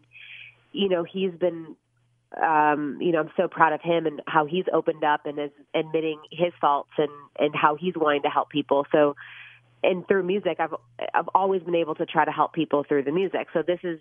you 0.72 0.90
know, 0.90 1.04
he's 1.04 1.32
been 1.32 1.76
um, 2.42 2.98
you 3.02 3.12
know, 3.12 3.20
I'm 3.20 3.32
so 3.38 3.48
proud 3.48 3.74
of 3.74 3.82
him 3.82 4.06
and 4.06 4.22
how 4.28 4.46
he's 4.46 4.66
opened 4.74 5.04
up 5.04 5.26
and 5.26 5.40
is 5.40 5.52
admitting 5.74 6.20
his 6.32 6.54
faults 6.60 6.92
and 6.98 7.10
and 7.38 7.56
how 7.56 7.76
he's 7.76 7.94
wanting 7.96 8.24
to 8.24 8.30
help 8.30 8.50
people. 8.50 8.86
So, 8.92 9.16
and 9.84 10.08
through 10.08 10.24
music, 10.24 10.58
I've 10.60 10.74
I've 11.14 11.30
always 11.34 11.62
been 11.64 11.76
able 11.76 11.96
to 11.96 12.06
try 12.06 12.26
to 12.26 12.32
help 12.32 12.54
people 12.54 12.84
through 12.84 13.04
the 13.04 13.12
music. 13.12 13.48
So 13.54 13.64
this 13.66 13.80
is, 13.84 14.00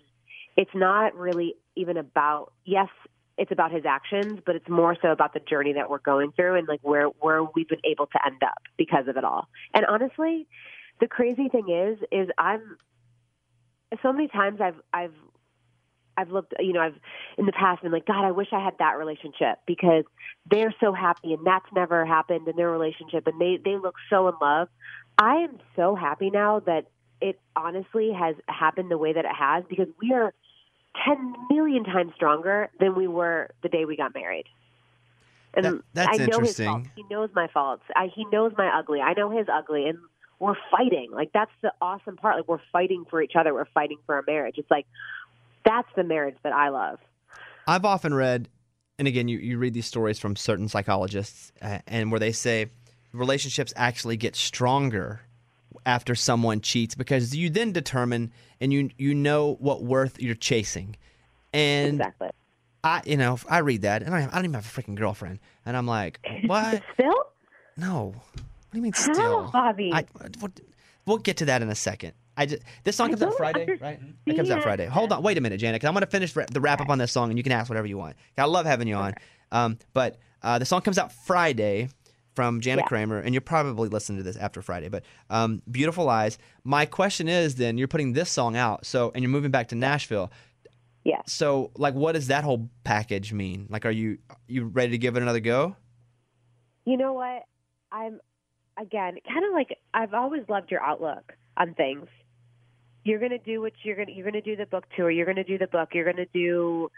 it's 0.57 0.73
not 0.73 1.15
really 1.15 1.55
even 1.75 1.97
about 1.97 2.51
yes, 2.65 2.89
it's 3.37 3.51
about 3.51 3.71
his 3.71 3.85
actions, 3.85 4.39
but 4.45 4.55
it's 4.55 4.69
more 4.69 4.97
so 5.01 5.09
about 5.11 5.33
the 5.33 5.39
journey 5.39 5.73
that 5.73 5.89
we're 5.89 5.99
going 5.99 6.31
through 6.33 6.55
and 6.55 6.67
like 6.67 6.81
where 6.81 7.07
where 7.07 7.43
we've 7.43 7.69
been 7.69 7.85
able 7.85 8.07
to 8.07 8.19
end 8.25 8.41
up 8.43 8.61
because 8.77 9.07
of 9.07 9.17
it 9.17 9.23
all. 9.23 9.47
And 9.73 9.85
honestly, 9.85 10.47
the 10.99 11.07
crazy 11.07 11.49
thing 11.49 11.69
is, 11.69 11.99
is 12.11 12.29
I'm 12.37 12.77
so 14.01 14.11
many 14.11 14.27
times 14.27 14.59
I've 14.61 14.79
I've 14.93 15.13
I've 16.17 16.31
looked, 16.31 16.53
you 16.59 16.73
know, 16.73 16.81
I've 16.81 16.95
in 17.37 17.45
the 17.45 17.51
past 17.51 17.83
been 17.83 17.91
like, 17.91 18.05
God, 18.05 18.25
I 18.25 18.31
wish 18.31 18.47
I 18.51 18.63
had 18.63 18.77
that 18.79 18.97
relationship 18.97 19.59
because 19.65 20.03
they're 20.49 20.73
so 20.79 20.93
happy 20.93 21.33
and 21.33 21.45
that's 21.45 21.65
never 21.73 22.05
happened 22.05 22.47
in 22.47 22.55
their 22.55 22.71
relationship 22.71 23.27
and 23.27 23.39
they 23.39 23.59
they 23.63 23.77
look 23.77 23.95
so 24.09 24.27
in 24.27 24.35
love. 24.41 24.69
I 25.17 25.35
am 25.37 25.59
so 25.75 25.95
happy 25.95 26.29
now 26.29 26.59
that 26.61 26.87
it 27.21 27.39
honestly 27.55 28.11
has 28.11 28.35
happened 28.47 28.91
the 28.91 28.97
way 28.97 29.13
that 29.13 29.25
it 29.25 29.35
has 29.37 29.63
because 29.69 29.87
we 30.01 30.13
are 30.13 30.33
10 31.05 31.33
million 31.49 31.83
times 31.83 32.13
stronger 32.15 32.69
than 32.79 32.95
we 32.95 33.07
were 33.07 33.49
the 33.63 33.69
day 33.69 33.85
we 33.85 33.95
got 33.95 34.13
married. 34.13 34.45
And 35.53 35.65
That- 35.65 35.81
that's 35.93 36.19
I 36.19 36.25
know 36.25 36.39
his 36.39 36.59
faults. 36.59 36.89
He 36.95 37.03
knows 37.09 37.29
my 37.33 37.47
faults. 37.47 37.83
I, 37.95 38.07
he 38.13 38.25
knows 38.25 38.51
my 38.57 38.67
ugly. 38.77 38.99
I 39.01 39.13
know 39.13 39.29
his 39.29 39.47
ugly. 39.51 39.87
And 39.87 39.97
we're 40.39 40.55
fighting. 40.69 41.11
Like, 41.11 41.31
that's 41.33 41.51
the 41.61 41.73
awesome 41.81 42.17
part. 42.17 42.35
Like, 42.35 42.47
we're 42.47 42.59
fighting 42.71 43.05
for 43.09 43.21
each 43.21 43.33
other. 43.37 43.53
We're 43.53 43.65
fighting 43.73 43.97
for 44.05 44.15
our 44.15 44.23
marriage. 44.27 44.55
It's 44.57 44.69
like, 44.69 44.85
that's 45.65 45.87
the 45.95 46.03
marriage 46.03 46.37
that 46.43 46.53
I 46.53 46.69
love. 46.69 46.99
I've 47.67 47.85
often 47.85 48.13
read, 48.13 48.47
and 48.99 49.07
again, 49.07 49.27
you, 49.27 49.39
you 49.39 49.57
read 49.57 49.73
these 49.73 49.87
stories 49.87 50.19
from 50.19 50.35
certain 50.35 50.67
psychologists, 50.67 51.51
uh, 51.61 51.79
and 51.87 52.11
where 52.11 52.19
they 52.19 52.31
say 52.31 52.67
relationships 53.11 53.73
actually 53.75 54.17
get 54.17 54.35
stronger 54.35 55.21
after 55.85 56.15
someone 56.15 56.61
cheats 56.61 56.95
because 56.95 57.35
you 57.35 57.49
then 57.49 57.71
determine 57.71 58.31
and 58.59 58.73
you 58.73 58.89
you 58.97 59.13
know 59.13 59.55
what 59.59 59.83
worth 59.83 60.21
you're 60.21 60.35
chasing. 60.35 60.95
And 61.53 61.99
Exactly. 61.99 62.29
I, 62.83 63.01
you 63.05 63.17
know, 63.17 63.39
I 63.49 63.59
read 63.59 63.81
that, 63.81 64.03
and 64.03 64.13
I, 64.13 64.19
I 64.19 64.35
don't 64.35 64.45
even 64.45 64.53
have 64.53 64.65
a 64.65 64.81
freaking 64.81 64.95
girlfriend, 64.95 65.39
and 65.65 65.75
I'm 65.75 65.87
like, 65.87 66.19
what? 66.45 66.83
Still? 66.93 67.13
No. 67.77 68.13
What 68.13 68.43
do 68.71 68.77
you 68.77 68.81
mean 68.83 68.93
How, 68.93 69.13
still? 69.13 69.49
Bobby? 69.51 69.91
I, 69.91 70.05
what, 70.39 70.51
we'll 71.07 71.17
get 71.17 71.37
to 71.37 71.45
that 71.45 71.61
in 71.61 71.69
a 71.69 71.75
second. 71.75 72.13
I 72.37 72.45
just, 72.45 72.63
this 72.83 72.95
song 72.95 73.09
comes 73.09 73.21
out 73.21 73.35
Friday, 73.37 73.77
right? 73.79 73.99
It 74.25 74.35
comes 74.35 74.49
out. 74.51 74.61
Friday. 74.63 74.85
Hold 74.87 75.11
on, 75.11 75.23
wait 75.23 75.37
a 75.37 75.41
minute, 75.41 75.57
Jana, 75.57 75.75
because 75.75 75.87
I'm 75.87 75.93
going 75.93 76.01
to 76.01 76.07
finish 76.07 76.33
the 76.33 76.59
wrap 76.59 76.81
up 76.81 76.89
on 76.89 76.97
this 76.97 77.11
song, 77.11 77.29
and 77.29 77.37
you 77.37 77.43
can 77.43 77.51
ask 77.51 77.69
whatever 77.69 77.87
you 77.87 77.97
want. 77.97 78.15
I 78.37 78.45
love 78.45 78.65
having 78.65 78.87
you 78.87 78.95
on. 78.95 79.13
Um, 79.51 79.77
but 79.93 80.17
uh, 80.41 80.59
the 80.59 80.65
song 80.65 80.81
comes 80.81 80.97
out 80.97 81.11
Friday 81.11 81.89
from 82.33 82.59
Jana 82.59 82.81
Yeah. 82.81 82.87
Kramer, 82.87 83.19
and 83.19 83.33
you're 83.33 83.41
probably 83.41 83.87
listening 83.87 84.17
to 84.17 84.23
this 84.23 84.35
after 84.35 84.61
Friday. 84.61 84.89
But 84.89 85.03
um, 85.29 85.61
Beautiful 85.71 86.03
Lies. 86.05 86.37
My 86.65 86.85
question 86.85 87.29
is, 87.29 87.55
then 87.55 87.77
you're 87.77 87.87
putting 87.87 88.13
this 88.13 88.29
song 88.29 88.57
out, 88.57 88.85
so 88.85 89.11
and 89.15 89.23
you're 89.23 89.31
moving 89.31 89.51
back 89.51 89.69
to 89.69 89.75
Nashville. 89.75 90.31
Yeah. 91.05 91.21
So, 91.27 91.71
like, 91.77 91.93
what 91.93 92.13
does 92.13 92.27
that 92.27 92.43
whole 92.43 92.69
package 92.83 93.31
mean? 93.31 93.67
Like, 93.69 93.85
are 93.85 93.91
you 93.91 94.17
you 94.47 94.65
ready 94.65 94.91
to 94.91 94.97
give 94.97 95.15
it 95.15 95.21
another 95.21 95.39
go? 95.39 95.75
You 96.83 96.97
know 96.97 97.13
what? 97.13 97.43
I'm 97.91 98.19
again 98.77 99.15
kind 99.25 99.45
of 99.45 99.53
like 99.53 99.77
I've 99.93 100.13
always 100.13 100.43
loved 100.49 100.71
your 100.71 100.81
outlook 100.81 101.33
on 101.57 101.73
things. 101.75 102.07
You're 103.05 103.19
gonna 103.19 103.37
do 103.37 103.61
what 103.61 103.71
you're 103.83 103.95
gonna 103.95 104.11
you're 104.11 104.25
gonna 104.25 104.41
do 104.41 104.55
the 104.55 104.65
book 104.65 104.85
tour. 104.97 105.09
You're 105.11 105.27
gonna 105.27 105.43
do 105.43 105.57
the 105.57 105.67
book. 105.67 105.89
You're 105.93 106.11
gonna 106.11 106.25
do 106.33 106.89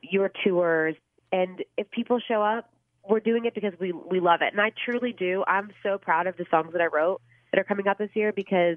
your 0.00 0.30
tours. 0.44 0.94
And 1.32 1.62
if 1.76 1.90
people 1.90 2.20
show 2.26 2.42
up, 2.42 2.70
we're 3.06 3.20
doing 3.20 3.44
it 3.44 3.54
because 3.54 3.72
we 3.80 3.92
we 3.92 4.20
love 4.20 4.40
it. 4.40 4.52
And 4.52 4.60
I 4.60 4.70
truly 4.84 5.12
do. 5.12 5.44
I'm 5.46 5.70
so 5.82 5.98
proud 5.98 6.28
of 6.28 6.36
the 6.36 6.46
songs 6.50 6.72
that 6.72 6.80
I 6.80 6.86
wrote 6.86 7.20
that 7.50 7.58
are 7.58 7.64
coming 7.64 7.88
out 7.88 7.98
this 7.98 8.10
year 8.14 8.32
because 8.32 8.76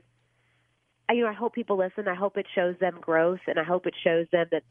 I, 1.08 1.14
you 1.14 1.24
know 1.24 1.30
I 1.30 1.34
hope 1.34 1.54
people 1.54 1.78
listen. 1.78 2.08
I 2.08 2.16
hope 2.16 2.36
it 2.38 2.48
shows 2.56 2.76
them 2.80 2.98
growth, 3.00 3.42
and 3.48 3.60
I 3.60 3.64
hope 3.64 3.86
it 3.86 3.94
shows 4.04 4.26
them 4.32 4.48
that 4.52 4.64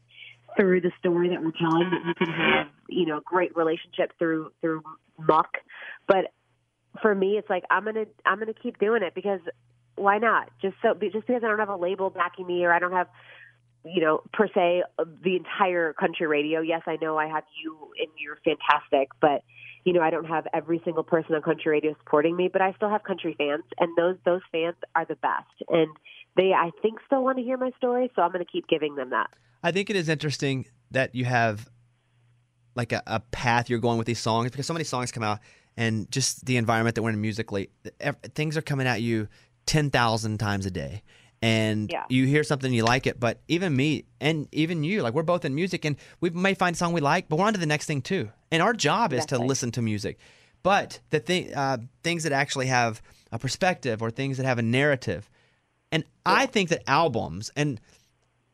through 0.59 0.81
the 0.81 0.91
story 0.99 1.29
that 1.29 1.41
we're 1.41 1.51
telling 1.57 1.89
that 1.91 2.05
you 2.05 2.13
can 2.13 2.33
have 2.33 2.67
you 2.89 3.05
know 3.05 3.21
great 3.23 3.55
relationship 3.55 4.11
through 4.19 4.51
through 4.59 4.81
muck. 5.17 5.51
But 6.07 6.33
for 7.01 7.15
me, 7.15 7.37
it's 7.37 7.49
like 7.49 7.63
I'm 7.69 7.85
gonna 7.85 8.05
I'm 8.25 8.39
gonna 8.39 8.53
keep 8.53 8.79
doing 8.79 9.03
it 9.03 9.15
because 9.15 9.39
why 9.95 10.17
not? 10.17 10.49
Just 10.61 10.75
so 10.81 10.93
just 10.93 11.27
because 11.27 11.43
I 11.43 11.47
don't 11.47 11.59
have 11.59 11.69
a 11.69 11.75
label 11.75 12.09
backing 12.09 12.47
me 12.47 12.63
or 12.63 12.73
I 12.73 12.79
don't 12.79 12.91
have 12.93 13.07
you 13.83 14.01
know 14.01 14.21
per 14.33 14.47
se 14.47 14.83
the 14.97 15.35
entire 15.35 15.93
country 15.93 16.27
radio. 16.27 16.61
Yes, 16.61 16.81
I 16.85 16.97
know 17.01 17.17
I 17.17 17.27
have 17.27 17.43
you 17.61 17.77
and 17.99 18.09
you're 18.17 18.37
fantastic, 18.43 19.09
but 19.19 19.43
you 19.83 19.93
know 19.93 20.01
I 20.01 20.09
don't 20.09 20.25
have 20.25 20.47
every 20.53 20.81
single 20.83 21.03
person 21.03 21.35
on 21.35 21.41
country 21.41 21.71
radio 21.71 21.95
supporting 21.99 22.35
me, 22.35 22.49
but 22.51 22.61
I 22.61 22.73
still 22.73 22.89
have 22.89 23.03
country 23.03 23.35
fans, 23.37 23.63
and 23.79 23.95
those 23.97 24.17
those 24.25 24.41
fans 24.51 24.75
are 24.95 25.05
the 25.05 25.15
best, 25.15 25.69
and 25.69 25.89
they 26.35 26.53
I 26.53 26.71
think 26.81 26.99
still 27.05 27.23
want 27.23 27.37
to 27.37 27.43
hear 27.43 27.57
my 27.57 27.71
story, 27.77 28.11
so 28.15 28.21
I'm 28.21 28.31
going 28.31 28.43
to 28.43 28.51
keep 28.51 28.67
giving 28.67 28.95
them 28.95 29.09
that. 29.11 29.29
I 29.63 29.71
think 29.71 29.89
it 29.89 29.95
is 29.95 30.09
interesting 30.09 30.65
that 30.91 31.13
you 31.13 31.25
have 31.25 31.69
like 32.75 32.91
a, 32.91 33.03
a 33.05 33.19
path 33.19 33.69
you're 33.69 33.79
going 33.79 33.97
with 33.97 34.07
these 34.07 34.19
songs 34.19 34.49
because 34.49 34.65
so 34.65 34.73
many 34.73 34.85
songs 34.85 35.11
come 35.11 35.23
out 35.23 35.39
and 35.77 36.09
just 36.11 36.45
the 36.45 36.57
environment 36.57 36.95
that 36.95 37.01
we're 37.01 37.09
in 37.09 37.21
musically, 37.21 37.69
things 38.35 38.57
are 38.57 38.61
coming 38.61 38.87
at 38.87 39.01
you 39.01 39.27
10,000 39.65 40.37
times 40.37 40.65
a 40.65 40.71
day. 40.71 41.03
And 41.43 41.89
Yeah. 41.91 42.05
you 42.09 42.27
hear 42.27 42.43
something 42.43 42.71
you 42.71 42.83
like 42.83 43.07
it, 43.07 43.19
but 43.19 43.41
even 43.47 43.75
me 43.75 44.05
and 44.19 44.47
even 44.51 44.83
you, 44.83 45.01
like 45.01 45.13
we're 45.15 45.23
both 45.23 45.43
in 45.43 45.55
music 45.55 45.85
and 45.85 45.95
we 46.19 46.29
may 46.29 46.53
find 46.53 46.75
a 46.75 46.77
song 46.77 46.93
we 46.93 47.01
like, 47.01 47.29
but 47.29 47.37
we're 47.39 47.45
on 47.45 47.53
to 47.53 47.59
the 47.59 47.65
next 47.65 47.85
thing 47.85 48.01
too. 48.01 48.29
And 48.51 48.61
our 48.61 48.73
job 48.73 49.11
is 49.11 49.25
to 49.27 49.39
listen 49.39 49.71
to 49.71 49.81
music. 49.81 50.19
But 50.61 50.99
the 51.09 51.19
thing, 51.19 51.53
uh, 51.55 51.77
things 52.03 52.23
that 52.23 52.31
actually 52.31 52.67
have 52.67 53.01
a 53.31 53.39
perspective 53.39 54.01
or 54.03 54.11
things 54.11 54.37
that 54.37 54.45
have 54.45 54.59
a 54.59 54.61
narrative. 54.63 55.29
And 55.91 56.03
I 56.25 56.45
think 56.45 56.69
that 56.69 56.83
albums 56.87 57.49
and 57.55 57.81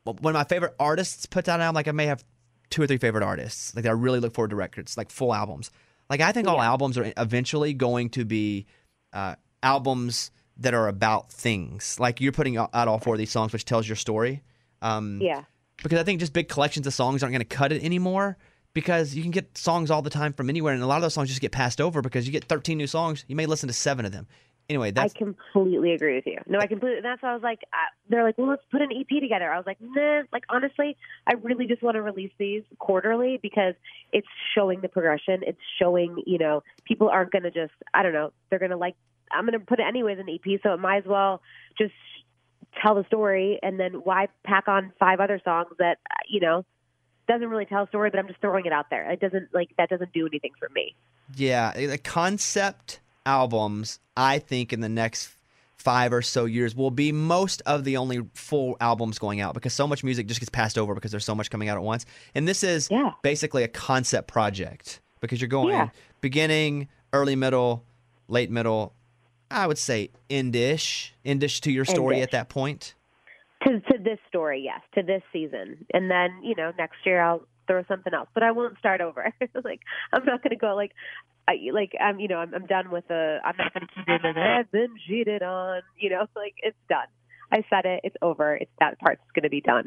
one 0.04 0.34
of 0.34 0.38
my 0.38 0.44
favorite 0.44 0.74
artists 0.80 1.26
puts 1.26 1.48
out 1.48 1.56
an 1.56 1.62
album, 1.62 1.74
like 1.74 1.88
I 1.88 1.92
may 1.92 2.06
have 2.06 2.24
two 2.70 2.80
or 2.80 2.86
three 2.86 2.96
favorite 2.96 3.22
artists, 3.24 3.74
like 3.76 3.84
I 3.84 3.90
really 3.90 4.20
look 4.20 4.34
forward 4.34 4.50
to 4.50 4.56
records, 4.56 4.96
like 4.96 5.10
full 5.10 5.34
albums. 5.34 5.70
Like 6.08 6.20
I 6.22 6.32
think 6.32 6.48
all 6.48 6.62
albums 6.62 6.96
are 6.96 7.12
eventually 7.18 7.74
going 7.74 8.08
to 8.10 8.24
be 8.24 8.64
uh, 9.12 9.34
albums 9.62 10.30
that 10.58 10.74
are 10.74 10.88
about 10.88 11.30
things. 11.32 11.98
Like 12.00 12.20
you're 12.20 12.32
putting 12.32 12.56
out 12.56 12.70
all 12.74 12.98
four 12.98 13.14
of 13.14 13.18
these 13.18 13.30
songs, 13.30 13.52
which 13.52 13.64
tells 13.64 13.88
your 13.88 13.96
story. 13.96 14.42
Um, 14.82 15.20
Yeah. 15.20 15.44
because 15.82 15.98
I 15.98 16.02
think 16.02 16.20
just 16.20 16.32
big 16.32 16.48
collections 16.48 16.86
of 16.86 16.94
songs 16.94 17.22
aren't 17.22 17.32
going 17.32 17.46
to 17.46 17.56
cut 17.56 17.72
it 17.72 17.82
anymore. 17.84 18.36
Because 18.74 19.14
you 19.14 19.22
can 19.22 19.30
get 19.32 19.56
songs 19.56 19.90
all 19.90 20.02
the 20.02 20.10
time 20.10 20.32
from 20.34 20.48
anywhere, 20.50 20.72
and 20.74 20.82
a 20.82 20.86
lot 20.86 20.96
of 20.96 21.02
those 21.02 21.14
songs 21.14 21.28
just 21.30 21.40
get 21.40 21.50
passed 21.50 21.80
over 21.80 22.00
because 22.00 22.26
you 22.26 22.32
get 22.32 22.44
13 22.44 22.76
new 22.78 22.86
songs. 22.86 23.24
You 23.26 23.34
may 23.34 23.46
listen 23.46 23.66
to 23.66 23.72
seven 23.72 24.04
of 24.04 24.12
them. 24.12 24.28
Anyway, 24.68 24.90
that's 24.90 25.14
I 25.14 25.18
completely 25.18 25.92
agree 25.94 26.14
with 26.16 26.26
you. 26.26 26.36
No, 26.46 26.58
I 26.60 26.66
completely. 26.66 27.00
That's 27.00 27.20
why 27.22 27.30
I 27.30 27.34
was 27.34 27.42
like, 27.42 27.60
uh, 27.72 27.76
they're 28.10 28.22
like, 28.22 28.36
well, 28.36 28.48
let's 28.48 28.62
put 28.70 28.82
an 28.82 28.90
EP 28.92 29.20
together. 29.20 29.50
I 29.50 29.56
was 29.56 29.66
like, 29.66 29.78
nah. 29.80 30.20
Like 30.32 30.44
honestly, 30.50 30.96
I 31.26 31.32
really 31.42 31.66
just 31.66 31.82
want 31.82 31.94
to 31.94 32.02
release 32.02 32.30
these 32.38 32.62
quarterly 32.78 33.38
because 33.42 33.74
it's 34.12 34.28
showing 34.54 34.82
the 34.82 34.88
progression. 34.88 35.40
It's 35.44 35.58
showing, 35.80 36.22
you 36.26 36.38
know, 36.38 36.62
people 36.84 37.08
aren't 37.08 37.32
going 37.32 37.44
to 37.44 37.50
just, 37.50 37.72
I 37.94 38.02
don't 38.02 38.12
know, 38.12 38.32
they're 38.50 38.58
going 38.60 38.70
to 38.70 38.76
like. 38.76 38.94
I'm 39.30 39.46
going 39.46 39.58
to 39.58 39.64
put 39.64 39.80
it 39.80 39.86
anyways 39.86 40.18
in 40.18 40.26
the 40.26 40.34
EP, 40.34 40.60
so 40.62 40.72
it 40.74 40.80
might 40.80 40.98
as 40.98 41.04
well 41.06 41.40
just 41.76 41.92
tell 42.82 42.94
the 42.94 43.04
story, 43.04 43.58
and 43.62 43.78
then 43.80 43.92
why 44.04 44.28
pack 44.44 44.68
on 44.68 44.92
five 44.98 45.20
other 45.20 45.40
songs 45.44 45.68
that 45.78 45.98
you 46.28 46.40
know 46.40 46.64
doesn't 47.26 47.48
really 47.48 47.66
tell 47.66 47.82
a 47.84 47.88
story, 47.88 48.10
but 48.10 48.18
I'm 48.18 48.26
just 48.28 48.40
throwing 48.40 48.64
it 48.66 48.72
out 48.72 48.86
there. 48.90 49.10
It 49.10 49.20
doesn't 49.20 49.48
like 49.54 49.70
that 49.78 49.88
doesn't 49.90 50.12
do 50.12 50.26
anything 50.26 50.52
for 50.58 50.68
me. 50.74 50.94
Yeah, 51.36 51.72
the 51.72 51.98
concept 51.98 53.00
albums, 53.26 54.00
I 54.16 54.38
think 54.38 54.72
in 54.72 54.80
the 54.80 54.88
next 54.88 55.30
five 55.76 56.12
or 56.12 56.22
so 56.22 56.44
years 56.44 56.74
will 56.74 56.90
be 56.90 57.12
most 57.12 57.62
of 57.64 57.84
the 57.84 57.96
only 57.96 58.26
full 58.34 58.76
albums 58.80 59.18
going 59.18 59.40
out 59.40 59.54
because 59.54 59.72
so 59.72 59.86
much 59.86 60.02
music 60.02 60.26
just 60.26 60.40
gets 60.40 60.50
passed 60.50 60.76
over 60.76 60.92
because 60.94 61.10
there's 61.12 61.24
so 61.24 61.34
much 61.34 61.50
coming 61.50 61.68
out 61.68 61.76
at 61.76 61.82
once. 61.82 62.04
And 62.34 62.48
this 62.48 62.64
is 62.64 62.88
Yeah. 62.90 63.12
basically 63.22 63.62
a 63.62 63.68
concept 63.68 64.26
project 64.26 65.00
because 65.20 65.40
you're 65.40 65.48
going 65.48 65.68
Yeah. 65.74 65.88
beginning, 66.20 66.88
early 67.12 67.36
middle, 67.36 67.84
late 68.26 68.50
middle, 68.50 68.92
I 69.50 69.66
would 69.66 69.78
say 69.78 70.10
endish, 70.28 71.10
endish 71.24 71.60
to 71.60 71.72
your 71.72 71.84
story 71.84 72.16
Endish. 72.16 72.22
at 72.22 72.30
that 72.32 72.48
point. 72.48 72.94
to 73.64 73.80
to 73.80 73.98
this 73.98 74.18
story, 74.28 74.62
yes, 74.64 74.80
to 74.94 75.02
this 75.02 75.22
season, 75.32 75.86
and 75.92 76.10
then 76.10 76.40
you 76.42 76.54
know 76.54 76.72
next 76.76 76.96
year 77.04 77.20
I'll 77.20 77.42
throw 77.66 77.84
something 77.86 78.12
else, 78.12 78.28
but 78.34 78.42
I 78.42 78.50
won't 78.50 78.78
start 78.78 79.00
over. 79.00 79.32
like 79.64 79.80
I'm 80.12 80.24
not 80.24 80.42
going 80.42 80.50
to 80.50 80.56
go 80.56 80.74
like. 80.74 80.92
I, 81.46 81.54
like 81.72 81.92
I'm, 81.98 82.20
you 82.20 82.28
know, 82.28 82.36
I'm, 82.36 82.52
I'm 82.54 82.66
done 82.66 82.90
with 82.90 83.08
the. 83.08 83.38
I'm 83.42 83.54
not 83.56 83.72
going 83.72 83.86
to 83.86 83.94
keep 83.94 84.04
doing 84.06 84.34
the. 84.34 84.40
I've 84.40 84.70
been 84.70 84.94
cheated 85.06 85.42
on. 85.42 85.80
You 85.98 86.10
know, 86.10 86.26
like 86.36 86.54
it's 86.58 86.76
done. 86.90 87.06
I 87.50 87.64
said 87.70 87.86
it. 87.86 88.00
It's 88.04 88.16
over. 88.20 88.54
It's 88.54 88.70
that 88.80 88.98
part's 88.98 89.22
going 89.34 89.44
to 89.44 89.48
be 89.48 89.62
done. 89.62 89.84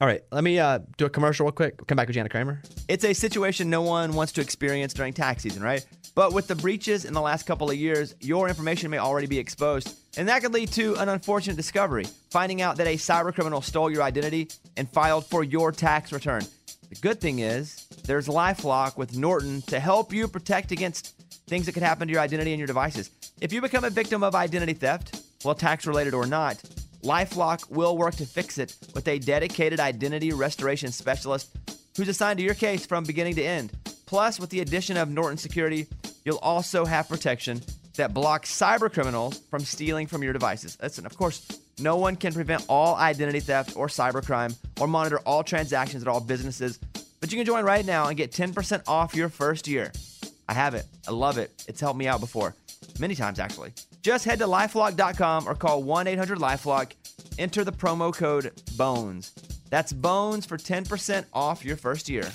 All 0.00 0.08
right, 0.08 0.22
let 0.32 0.42
me 0.42 0.58
uh, 0.58 0.80
do 0.96 1.06
a 1.06 1.10
commercial 1.10 1.46
real 1.46 1.52
quick. 1.52 1.86
Come 1.86 1.96
back 1.96 2.08
with 2.08 2.14
Jana 2.14 2.28
Kramer. 2.28 2.60
It's 2.88 3.04
a 3.04 3.12
situation 3.12 3.70
no 3.70 3.82
one 3.82 4.12
wants 4.12 4.32
to 4.32 4.40
experience 4.40 4.92
during 4.92 5.12
tax 5.12 5.44
season, 5.44 5.62
right? 5.62 5.86
But 6.16 6.32
with 6.32 6.48
the 6.48 6.56
breaches 6.56 7.04
in 7.04 7.14
the 7.14 7.20
last 7.20 7.44
couple 7.44 7.70
of 7.70 7.76
years, 7.76 8.14
your 8.20 8.48
information 8.48 8.90
may 8.90 8.98
already 8.98 9.28
be 9.28 9.38
exposed, 9.38 9.96
and 10.16 10.28
that 10.28 10.42
could 10.42 10.52
lead 10.52 10.70
to 10.72 10.96
an 10.96 11.08
unfortunate 11.08 11.56
discovery 11.56 12.06
finding 12.30 12.60
out 12.60 12.76
that 12.78 12.88
a 12.88 12.96
cybercriminal 12.96 13.62
stole 13.62 13.88
your 13.88 14.02
identity 14.02 14.48
and 14.76 14.88
filed 14.90 15.26
for 15.26 15.44
your 15.44 15.70
tax 15.70 16.12
return. 16.12 16.42
The 16.88 16.96
good 16.96 17.20
thing 17.20 17.38
is 17.38 17.86
there's 18.04 18.26
LifeLock 18.26 18.96
with 18.96 19.16
Norton 19.16 19.62
to 19.62 19.78
help 19.78 20.12
you 20.12 20.26
protect 20.26 20.72
against 20.72 21.14
things 21.46 21.66
that 21.66 21.72
could 21.72 21.84
happen 21.84 22.08
to 22.08 22.12
your 22.12 22.20
identity 22.20 22.52
and 22.52 22.58
your 22.58 22.66
devices. 22.66 23.10
If 23.40 23.52
you 23.52 23.60
become 23.60 23.84
a 23.84 23.90
victim 23.90 24.24
of 24.24 24.34
identity 24.34 24.74
theft, 24.74 25.22
well, 25.44 25.54
tax 25.54 25.86
related 25.86 26.14
or 26.14 26.26
not, 26.26 26.60
LifeLock 27.04 27.70
will 27.70 27.98
work 27.98 28.14
to 28.16 28.24
fix 28.24 28.56
it 28.56 28.74
with 28.94 29.06
a 29.08 29.18
dedicated 29.18 29.78
identity 29.78 30.32
restoration 30.32 30.90
specialist 30.90 31.54
who's 31.98 32.08
assigned 32.08 32.38
to 32.38 32.42
your 32.42 32.54
case 32.54 32.86
from 32.86 33.04
beginning 33.04 33.34
to 33.34 33.42
end. 33.42 33.72
Plus, 34.06 34.40
with 34.40 34.48
the 34.48 34.60
addition 34.60 34.96
of 34.96 35.10
Norton 35.10 35.36
Security, 35.36 35.86
you'll 36.24 36.38
also 36.38 36.86
have 36.86 37.06
protection 37.06 37.60
that 37.96 38.14
blocks 38.14 38.58
cyber 38.58 38.90
criminals 38.90 39.38
from 39.50 39.60
stealing 39.60 40.06
from 40.06 40.22
your 40.22 40.32
devices. 40.32 40.78
Listen, 40.82 41.04
of 41.04 41.14
course, 41.18 41.46
no 41.78 41.96
one 41.96 42.16
can 42.16 42.32
prevent 42.32 42.64
all 42.70 42.96
identity 42.96 43.40
theft 43.40 43.76
or 43.76 43.88
cybercrime 43.88 44.56
or 44.80 44.86
monitor 44.86 45.18
all 45.26 45.44
transactions 45.44 46.02
at 46.02 46.08
all 46.08 46.20
businesses, 46.20 46.78
but 47.20 47.30
you 47.30 47.36
can 47.36 47.44
join 47.44 47.66
right 47.66 47.84
now 47.84 48.08
and 48.08 48.16
get 48.16 48.32
10% 48.32 48.82
off 48.88 49.14
your 49.14 49.28
first 49.28 49.68
year. 49.68 49.92
I 50.48 50.54
have 50.54 50.74
it. 50.74 50.86
I 51.06 51.10
love 51.10 51.36
it. 51.36 51.64
It's 51.68 51.80
helped 51.80 51.98
me 51.98 52.08
out 52.08 52.20
before. 52.20 52.54
Many 52.98 53.14
times, 53.14 53.38
actually. 53.38 53.72
Just 54.04 54.26
head 54.26 54.38
to 54.40 54.44
lifelock.com 54.44 55.48
or 55.48 55.54
call 55.54 55.82
1 55.82 56.06
800 56.06 56.36
Lifelock. 56.36 56.92
Enter 57.38 57.64
the 57.64 57.72
promo 57.72 58.14
code 58.14 58.52
BONES. 58.76 59.32
That's 59.70 59.94
BONES 59.94 60.44
for 60.44 60.58
10% 60.58 61.24
off 61.32 61.64
your 61.64 61.78
first 61.78 62.10
year. 62.10 62.30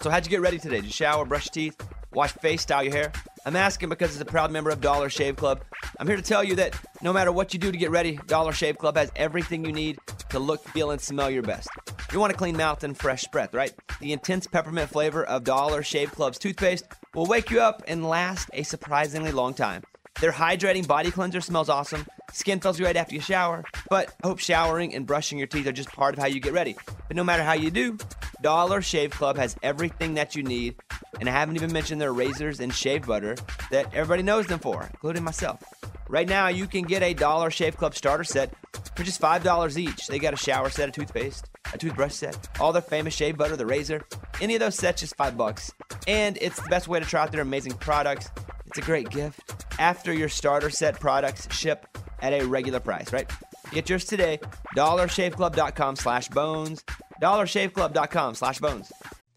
So, 0.00 0.10
how'd 0.10 0.26
you 0.26 0.30
get 0.30 0.40
ready 0.40 0.58
today? 0.58 0.76
Did 0.76 0.86
you 0.86 0.90
shower, 0.90 1.24
brush 1.24 1.46
your 1.46 1.52
teeth, 1.52 1.80
wash 2.12 2.34
your 2.34 2.40
face, 2.40 2.62
style 2.62 2.82
your 2.82 2.92
hair? 2.92 3.12
I'm 3.46 3.54
asking 3.54 3.90
because 3.90 4.12
as 4.12 4.20
a 4.20 4.24
proud 4.24 4.50
member 4.50 4.70
of 4.70 4.80
Dollar 4.80 5.08
Shave 5.08 5.36
Club, 5.36 5.62
I'm 6.00 6.08
here 6.08 6.16
to 6.16 6.22
tell 6.22 6.42
you 6.42 6.56
that 6.56 6.74
no 7.00 7.12
matter 7.12 7.30
what 7.30 7.54
you 7.54 7.60
do 7.60 7.70
to 7.70 7.78
get 7.78 7.92
ready, 7.92 8.18
Dollar 8.26 8.50
Shave 8.50 8.76
Club 8.76 8.96
has 8.96 9.12
everything 9.14 9.64
you 9.64 9.72
need 9.72 10.00
to 10.30 10.40
look, 10.40 10.66
feel, 10.70 10.90
and 10.90 11.00
smell 11.00 11.30
your 11.30 11.44
best. 11.44 11.68
You 12.12 12.18
want 12.18 12.32
a 12.32 12.36
clean 12.36 12.56
mouth 12.56 12.82
and 12.82 12.98
fresh 12.98 13.24
breath, 13.28 13.54
right? 13.54 13.72
The 14.00 14.12
intense 14.12 14.48
peppermint 14.48 14.90
flavor 14.90 15.22
of 15.24 15.44
Dollar 15.44 15.84
Shave 15.84 16.10
Club's 16.10 16.40
toothpaste 16.40 16.88
will 17.14 17.26
wake 17.26 17.52
you 17.52 17.60
up 17.60 17.84
and 17.86 18.04
last 18.04 18.50
a 18.52 18.64
surprisingly 18.64 19.30
long 19.30 19.54
time. 19.54 19.84
Their 20.20 20.32
hydrating 20.32 20.86
body 20.86 21.10
cleanser 21.10 21.40
smells 21.40 21.68
awesome. 21.68 22.06
Skin 22.32 22.60
feels 22.60 22.78
great 22.78 22.96
after 22.96 23.14
you 23.14 23.20
shower. 23.20 23.64
But 23.90 24.14
I 24.22 24.28
hope 24.28 24.38
showering 24.38 24.94
and 24.94 25.06
brushing 25.06 25.38
your 25.38 25.46
teeth 25.46 25.66
are 25.66 25.72
just 25.72 25.90
part 25.92 26.14
of 26.14 26.20
how 26.20 26.26
you 26.26 26.40
get 26.40 26.52
ready. 26.52 26.76
But 27.08 27.16
no 27.16 27.24
matter 27.24 27.42
how 27.42 27.54
you 27.54 27.70
do, 27.70 27.98
Dollar 28.40 28.82
Shave 28.82 29.10
Club 29.10 29.36
has 29.36 29.56
everything 29.62 30.14
that 30.14 30.36
you 30.36 30.42
need. 30.42 30.76
And 31.20 31.28
I 31.28 31.32
haven't 31.32 31.56
even 31.56 31.72
mentioned 31.72 32.00
their 32.00 32.12
razors 32.12 32.60
and 32.60 32.72
shave 32.72 33.06
butter 33.06 33.36
that 33.70 33.92
everybody 33.94 34.22
knows 34.22 34.46
them 34.46 34.58
for, 34.58 34.88
including 34.92 35.24
myself. 35.24 35.62
Right 36.08 36.28
now, 36.28 36.48
you 36.48 36.66
can 36.66 36.82
get 36.82 37.02
a 37.02 37.14
Dollar 37.14 37.50
Shave 37.50 37.76
Club 37.76 37.94
starter 37.94 38.24
set 38.24 38.54
for 38.96 39.02
just 39.02 39.20
$5 39.20 39.76
each. 39.76 40.06
They 40.08 40.18
got 40.18 40.34
a 40.34 40.36
shower 40.36 40.68
set, 40.68 40.88
a 40.88 40.92
toothpaste, 40.92 41.48
a 41.72 41.78
toothbrush 41.78 42.12
set, 42.12 42.48
all 42.60 42.72
their 42.72 42.82
famous 42.82 43.14
shave 43.14 43.36
butter, 43.36 43.56
the 43.56 43.66
razor. 43.66 44.02
Any 44.40 44.54
of 44.54 44.60
those 44.60 44.76
sets, 44.76 45.00
just 45.00 45.16
5 45.16 45.36
bucks. 45.36 45.72
And 46.06 46.38
it's 46.40 46.60
the 46.60 46.68
best 46.68 46.88
way 46.88 47.00
to 47.00 47.06
try 47.06 47.22
out 47.22 47.32
their 47.32 47.42
amazing 47.42 47.74
products. 47.74 48.30
It's 48.66 48.78
a 48.78 48.82
great 48.82 49.10
gift 49.10 49.61
after 49.82 50.12
your 50.12 50.28
starter 50.28 50.70
set 50.70 51.00
products 51.00 51.52
ship 51.52 51.98
at 52.20 52.32
a 52.32 52.44
regular 52.44 52.78
price, 52.78 53.12
right? 53.12 53.30
Get 53.72 53.90
yours 53.90 54.04
today. 54.04 54.38
DollarShaveClub.com 54.76 55.96
slash 55.96 56.28
bones. 56.28 56.84
DollarShaveClub.com 57.20 58.34
slash 58.36 58.60
bones. 58.60 58.92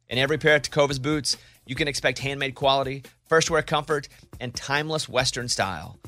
In 0.08 0.20
every 0.20 0.38
pair 0.38 0.56
of 0.56 0.62
Tecovas 0.62 1.02
boots, 1.02 1.36
you 1.66 1.74
can 1.74 1.88
expect 1.88 2.20
handmade 2.20 2.54
quality, 2.54 3.04
first 3.28 3.50
wear 3.50 3.64
comfort, 3.64 4.08
and 4.40 4.56
timeless 4.56 5.10
Western 5.10 5.48
style. 5.50 6.00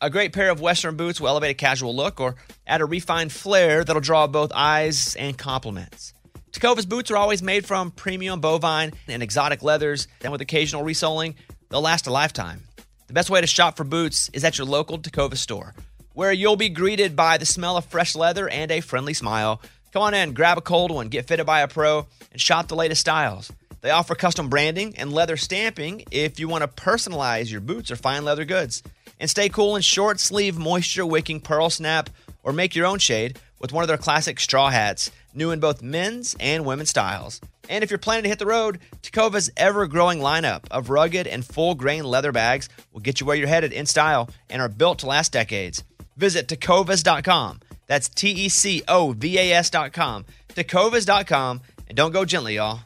A 0.00 0.08
great 0.08 0.32
pair 0.32 0.50
of 0.50 0.60
Western 0.60 0.96
boots 0.96 1.20
will 1.20 1.28
elevate 1.28 1.50
a 1.50 1.54
casual 1.54 1.94
look 1.94 2.20
or 2.20 2.36
add 2.68 2.80
a 2.80 2.86
refined 2.86 3.32
flair 3.32 3.82
that'll 3.82 4.00
draw 4.00 4.28
both 4.28 4.52
eyes 4.54 5.16
and 5.16 5.36
compliments. 5.36 6.14
Tecovas 6.52 6.88
boots 6.88 7.10
are 7.10 7.16
always 7.16 7.42
made 7.42 7.66
from 7.66 7.90
premium 7.90 8.40
bovine 8.40 8.92
and 9.08 9.22
exotic 9.22 9.64
leathers, 9.64 10.06
and 10.22 10.30
with 10.30 10.40
occasional 10.40 10.84
resoling, 10.84 11.34
they'll 11.70 11.80
last 11.80 12.06
a 12.06 12.12
lifetime. 12.12 12.62
The 13.10 13.14
best 13.14 13.28
way 13.28 13.40
to 13.40 13.46
shop 13.48 13.76
for 13.76 13.82
boots 13.82 14.30
is 14.32 14.44
at 14.44 14.56
your 14.56 14.68
local 14.68 14.96
Tecovas 14.96 15.38
store, 15.38 15.74
where 16.14 16.32
you'll 16.32 16.54
be 16.54 16.68
greeted 16.68 17.16
by 17.16 17.38
the 17.38 17.44
smell 17.44 17.76
of 17.76 17.84
fresh 17.84 18.14
leather 18.14 18.48
and 18.48 18.70
a 18.70 18.80
friendly 18.80 19.14
smile. 19.14 19.60
Come 19.92 20.02
on 20.02 20.14
in, 20.14 20.32
grab 20.32 20.58
a 20.58 20.60
cold 20.60 20.92
one, 20.92 21.08
get 21.08 21.26
fitted 21.26 21.44
by 21.44 21.62
a 21.62 21.66
pro, 21.66 22.06
and 22.30 22.40
shop 22.40 22.68
the 22.68 22.76
latest 22.76 23.00
styles. 23.00 23.50
They 23.80 23.90
offer 23.90 24.14
custom 24.14 24.48
branding 24.48 24.94
and 24.96 25.12
leather 25.12 25.36
stamping 25.36 26.04
if 26.12 26.38
you 26.38 26.46
want 26.46 26.62
to 26.62 26.68
personalize 26.68 27.50
your 27.50 27.60
boots 27.60 27.90
or 27.90 27.96
fine 27.96 28.24
leather 28.24 28.44
goods. 28.44 28.80
And 29.18 29.28
stay 29.28 29.48
cool 29.48 29.74
in 29.74 29.82
short 29.82 30.20
sleeve, 30.20 30.56
moisture 30.56 31.04
wicking 31.04 31.40
pearl 31.40 31.68
snap, 31.68 32.10
or 32.44 32.52
make 32.52 32.76
your 32.76 32.86
own 32.86 33.00
shade 33.00 33.40
with 33.60 33.72
one 33.72 33.84
of 33.84 33.88
their 33.88 33.98
classic 33.98 34.40
straw 34.40 34.70
hats, 34.70 35.10
new 35.34 35.50
in 35.50 35.60
both 35.60 35.82
men's 35.82 36.34
and 36.40 36.64
women's 36.64 36.90
styles. 36.90 37.40
And 37.68 37.84
if 37.84 37.90
you're 37.90 37.98
planning 37.98 38.24
to 38.24 38.28
hit 38.28 38.40
the 38.40 38.46
road, 38.46 38.80
Tecovas' 39.02 39.50
ever 39.56 39.86
growing 39.86 40.18
lineup 40.18 40.64
of 40.72 40.90
rugged 40.90 41.28
and 41.28 41.44
full 41.44 41.76
grain 41.76 42.02
leather 42.02 42.32
bags 42.32 42.68
will 42.92 43.00
get 43.00 43.20
you 43.20 43.26
where 43.26 43.36
you're 43.36 43.46
headed 43.46 43.72
in 43.72 43.86
style 43.86 44.28
and 44.48 44.60
are 44.60 44.68
built 44.68 44.98
to 45.00 45.06
last 45.06 45.30
decades. 45.32 45.84
Visit 46.16 46.48
tecovas.com. 46.48 47.60
That's 47.86 48.08
T 48.08 48.30
E 48.30 48.48
C 48.48 48.82
O 48.88 49.12
V 49.12 49.38
A 49.38 49.52
S.com. 49.52 50.24
Tecovas.com. 50.48 51.60
And 51.88 51.96
don't 51.96 52.12
go 52.12 52.24
gently, 52.24 52.56
y'all. 52.56 52.80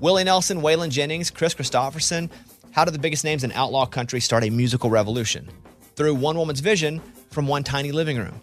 Willie 0.00 0.24
Nelson, 0.24 0.60
Waylon 0.60 0.90
Jennings, 0.90 1.30
Kris 1.30 1.54
Kristofferson. 1.54 2.30
How 2.72 2.84
did 2.84 2.92
the 2.92 2.98
biggest 2.98 3.24
names 3.24 3.42
in 3.42 3.52
outlaw 3.52 3.86
country 3.86 4.20
start 4.20 4.44
a 4.44 4.50
musical 4.50 4.90
revolution? 4.90 5.48
Through 5.94 6.16
one 6.16 6.36
woman's 6.36 6.60
vision 6.60 7.00
from 7.30 7.48
one 7.48 7.64
tiny 7.64 7.92
living 7.92 8.18
room. 8.18 8.42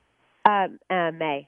Um, 0.45 0.79
uh, 0.89 1.11
May. 1.11 1.47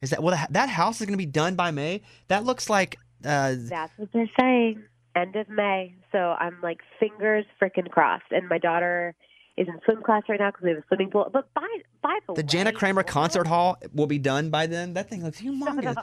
Is 0.00 0.10
that 0.10 0.22
well? 0.22 0.34
That, 0.34 0.52
that 0.52 0.68
house 0.68 1.00
is 1.00 1.06
going 1.06 1.18
to 1.18 1.18
be 1.18 1.26
done 1.26 1.56
by 1.56 1.70
May. 1.70 2.02
That 2.28 2.44
looks 2.44 2.70
like 2.70 2.98
Uh, 3.24 3.54
That's 3.58 3.92
what 3.98 4.10
they're 4.12 4.30
saying. 4.38 4.82
End 5.16 5.34
of 5.34 5.48
May. 5.48 5.94
So 6.12 6.18
I'm 6.18 6.58
like 6.62 6.78
fingers 7.00 7.44
frickin' 7.60 7.90
crossed. 7.90 8.30
And 8.30 8.48
my 8.48 8.58
daughter 8.58 9.14
is 9.56 9.66
in 9.66 9.80
swim 9.84 10.02
class 10.02 10.22
right 10.28 10.38
now 10.38 10.50
because 10.50 10.62
we 10.62 10.70
have 10.70 10.78
a 10.78 10.84
swimming 10.86 11.10
pool. 11.10 11.28
But 11.32 11.52
by 11.52 11.66
by 12.00 12.18
the 12.26 12.34
The 12.34 12.42
way, 12.42 12.46
Jana 12.46 12.72
Kramer 12.72 13.02
concert 13.02 13.48
hall 13.48 13.76
will 13.92 14.06
be 14.06 14.18
done 14.18 14.50
by 14.50 14.66
then. 14.66 14.94
That 14.94 15.10
thing 15.10 15.24
looks 15.24 15.40
humongous. 15.42 15.96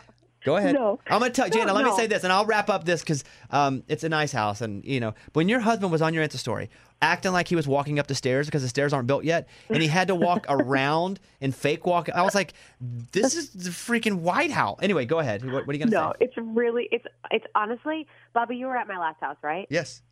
Go 0.46 0.58
ahead. 0.58 0.76
No. 0.76 1.00
I'm 1.08 1.20
gonna 1.20 1.32
tell 1.32 1.50
Jana. 1.50 1.66
No, 1.66 1.74
let 1.74 1.86
me 1.86 1.92
say 1.96 2.06
this, 2.06 2.24
and 2.24 2.32
I'll 2.32 2.46
wrap 2.46 2.70
up 2.70 2.86
this 2.86 3.02
because 3.02 3.24
um, 3.50 3.84
it's 3.88 4.04
a 4.04 4.10
nice 4.10 4.32
house, 4.32 4.62
and 4.62 4.86
you 4.86 5.00
know, 5.00 5.16
when 5.34 5.50
your 5.50 5.60
husband 5.60 5.92
was 5.92 6.04
on 6.04 6.14
your 6.14 6.24
Insta 6.26 6.38
story, 6.38 6.70
acting 7.02 7.32
like 7.32 7.48
he 7.48 7.56
was 7.56 7.68
walking 7.68 7.98
up 7.98 8.06
the 8.06 8.14
stairs 8.14 8.46
because 8.46 8.62
the 8.62 8.70
stairs 8.70 8.94
aren't 8.94 9.08
built 9.08 9.24
yet, 9.24 9.50
and 9.70 9.82
he 9.82 9.88
had 9.88 10.08
to 10.10 10.16
walk 10.16 10.46
around 10.50 11.20
and 11.42 11.54
fake 11.54 11.88
walk. 11.88 12.10
I 12.10 12.22
was 12.22 12.36
like, 12.36 12.54
this 12.80 13.36
is 13.36 13.50
the 13.50 13.72
freaking 13.72 14.20
White 14.20 14.52
House. 14.52 14.78
Anyway, 14.84 15.06
go 15.06 15.18
ahead. 15.18 15.44
What, 15.44 15.66
what 15.66 15.74
are 15.74 15.78
you 15.78 15.84
gonna 15.84 15.92
No, 15.92 16.14
say? 16.14 16.18
No, 16.20 16.28
it's 16.28 16.38
really 16.38 16.88
it's 16.92 17.06
it's 17.32 17.46
honestly, 17.56 18.06
Bobby, 18.34 18.56
you 18.56 18.68
were 18.68 18.78
at 18.78 18.88
my 18.88 19.00
last 19.00 19.20
house, 19.22 19.38
right? 19.42 19.66
Yes. 19.72 20.04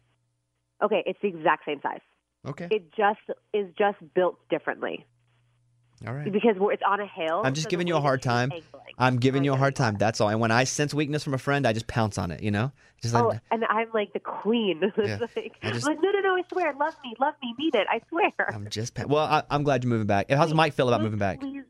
Okay, 0.81 1.03
it's 1.05 1.19
the 1.21 1.27
exact 1.27 1.65
same 1.65 1.79
size. 1.83 2.01
Okay. 2.45 2.67
It 2.71 2.91
just 2.93 3.19
is 3.53 3.67
just 3.77 3.97
built 4.15 4.37
differently 4.49 5.05
All 6.05 6.13
right. 6.13 6.31
because 6.31 6.55
we're, 6.57 6.73
it's 6.73 6.83
on 6.85 6.99
a 6.99 7.07
hill. 7.07 7.41
I'm 7.45 7.53
just 7.53 7.65
so 7.65 7.69
giving 7.69 7.87
you 7.87 7.95
a 7.95 8.01
hard 8.01 8.21
time. 8.21 8.51
I'm 8.97 9.17
giving 9.17 9.41
Oh, 9.43 9.45
you 9.45 9.53
a 9.53 9.57
hard 9.57 9.75
time. 9.75 9.95
That's 9.97 10.19
all. 10.21 10.29
And 10.29 10.39
when 10.39 10.51
I 10.51 10.65
sense 10.65 10.93
weakness 10.93 11.23
from 11.23 11.33
a 11.33 11.37
friend, 11.37 11.65
I 11.65 11.73
just 11.73 11.87
pounce 11.87 12.17
on 12.17 12.31
it. 12.31 12.43
You 12.43 12.51
know, 12.51 12.71
just 13.01 13.13
like 13.13 13.23
Oh, 13.23 13.39
and 13.51 13.63
I'm 13.69 13.87
like 13.93 14.13
the 14.13 14.19
queen. 14.19 14.81
Yeah, 14.97 15.19
like, 15.35 15.53
just- 15.63 15.85
like, 15.87 15.97
no, 16.01 16.11
no, 16.11 16.19
no, 16.19 16.35
I 16.35 16.41
swear, 16.51 16.73
love 16.79 16.93
me, 17.03 17.13
love 17.19 17.33
me, 17.41 17.55
mean 17.57 17.71
it, 17.73 17.87
I 17.89 18.01
swear. 18.09 18.31
I'm 18.53 18.69
just. 18.69 18.93
Pa- 18.95 19.05
well, 19.07 19.25
I, 19.25 19.43
I'm 19.49 19.63
glad 19.63 19.83
you're 19.83 19.89
moving 19.89 20.07
back. 20.07 20.29
How's 20.29 20.53
Mike 20.53 20.73
feel 20.73 20.87
about 20.87 21.01
moving 21.01 21.19
back? 21.19 21.39
Please. 21.39 21.63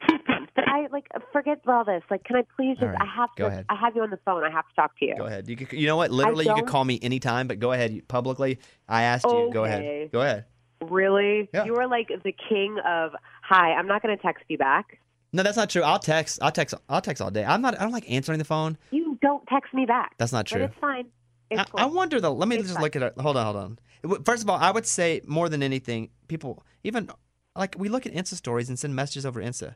I 0.56 0.86
like 0.92 1.06
forget 1.32 1.60
all 1.66 1.84
this. 1.84 2.02
Like, 2.10 2.24
can 2.24 2.36
I 2.36 2.42
please 2.56 2.74
just? 2.78 2.86
Right, 2.86 2.96
I 3.00 3.06
have 3.16 3.34
to. 3.36 3.42
go 3.42 3.46
ahead. 3.46 3.64
I 3.68 3.74
have 3.76 3.96
you 3.96 4.02
on 4.02 4.10
the 4.10 4.18
phone. 4.24 4.44
I 4.44 4.50
have 4.50 4.68
to 4.68 4.74
talk 4.74 4.96
to 4.98 5.06
you. 5.06 5.16
Go 5.16 5.24
ahead. 5.24 5.48
You 5.48 5.56
could, 5.56 5.72
you 5.72 5.86
know 5.86 5.96
what? 5.96 6.10
Literally, 6.10 6.46
you 6.46 6.54
could 6.54 6.66
call 6.66 6.84
me 6.84 6.98
anytime, 7.02 7.48
but 7.48 7.58
go 7.58 7.72
ahead 7.72 8.06
publicly. 8.08 8.58
I 8.88 9.02
asked 9.02 9.24
you. 9.24 9.50
Go 9.52 9.64
ahead. 9.64 10.10
Go 10.12 10.20
ahead. 10.20 10.44
Really? 10.80 11.48
Yeah. 11.52 11.64
You 11.64 11.74
are 11.76 11.88
like 11.88 12.08
the 12.08 12.34
king 12.48 12.76
of. 12.86 13.12
Hi, 13.48 13.72
I'm 13.72 13.86
not 13.86 14.02
going 14.02 14.16
to 14.16 14.22
text 14.22 14.44
you 14.48 14.58
back. 14.58 14.98
No, 15.32 15.42
that's 15.42 15.56
not 15.56 15.70
true. 15.70 15.82
I'll 15.82 15.98
text. 15.98 16.38
I'll 16.42 16.52
text. 16.52 16.74
I'll 16.88 17.00
text 17.00 17.22
all 17.22 17.30
day. 17.30 17.44
I'm 17.44 17.60
not. 17.62 17.78
I 17.78 17.82
don't 17.82 17.92
like 17.92 18.10
answering 18.10 18.38
the 18.38 18.44
phone. 18.44 18.78
You 18.90 19.18
don't 19.20 19.46
text 19.46 19.72
me 19.74 19.84
back. 19.86 20.14
That's 20.18 20.32
not 20.32 20.46
But 20.50 20.56
true. 20.56 20.64
it's 20.64 20.74
fine. 20.80 21.06
It's 21.50 21.60
I, 21.60 21.64
cool. 21.64 21.80
I 21.80 21.84
wonder 21.86 22.20
though. 22.20 22.32
Let 22.32 22.48
me 22.48 22.56
It's 22.56 22.64
just 22.64 22.74
fine. 22.74 22.82
look 22.82 22.96
at 22.96 23.02
it. 23.02 23.14
Hold 23.18 23.36
on. 23.36 23.44
Hold 23.54 23.78
on. 24.10 24.22
First 24.24 24.42
of 24.42 24.50
all, 24.50 24.58
I 24.58 24.70
would 24.70 24.86
say 24.86 25.20
more 25.26 25.48
than 25.48 25.62
anything, 25.62 26.10
people 26.28 26.62
even 26.84 27.10
like 27.56 27.74
we 27.78 27.88
look 27.88 28.06
at 28.06 28.12
Insta 28.14 28.34
stories 28.34 28.68
and 28.68 28.78
send 28.78 28.94
messages 28.94 29.26
over 29.26 29.40
Insta. 29.42 29.74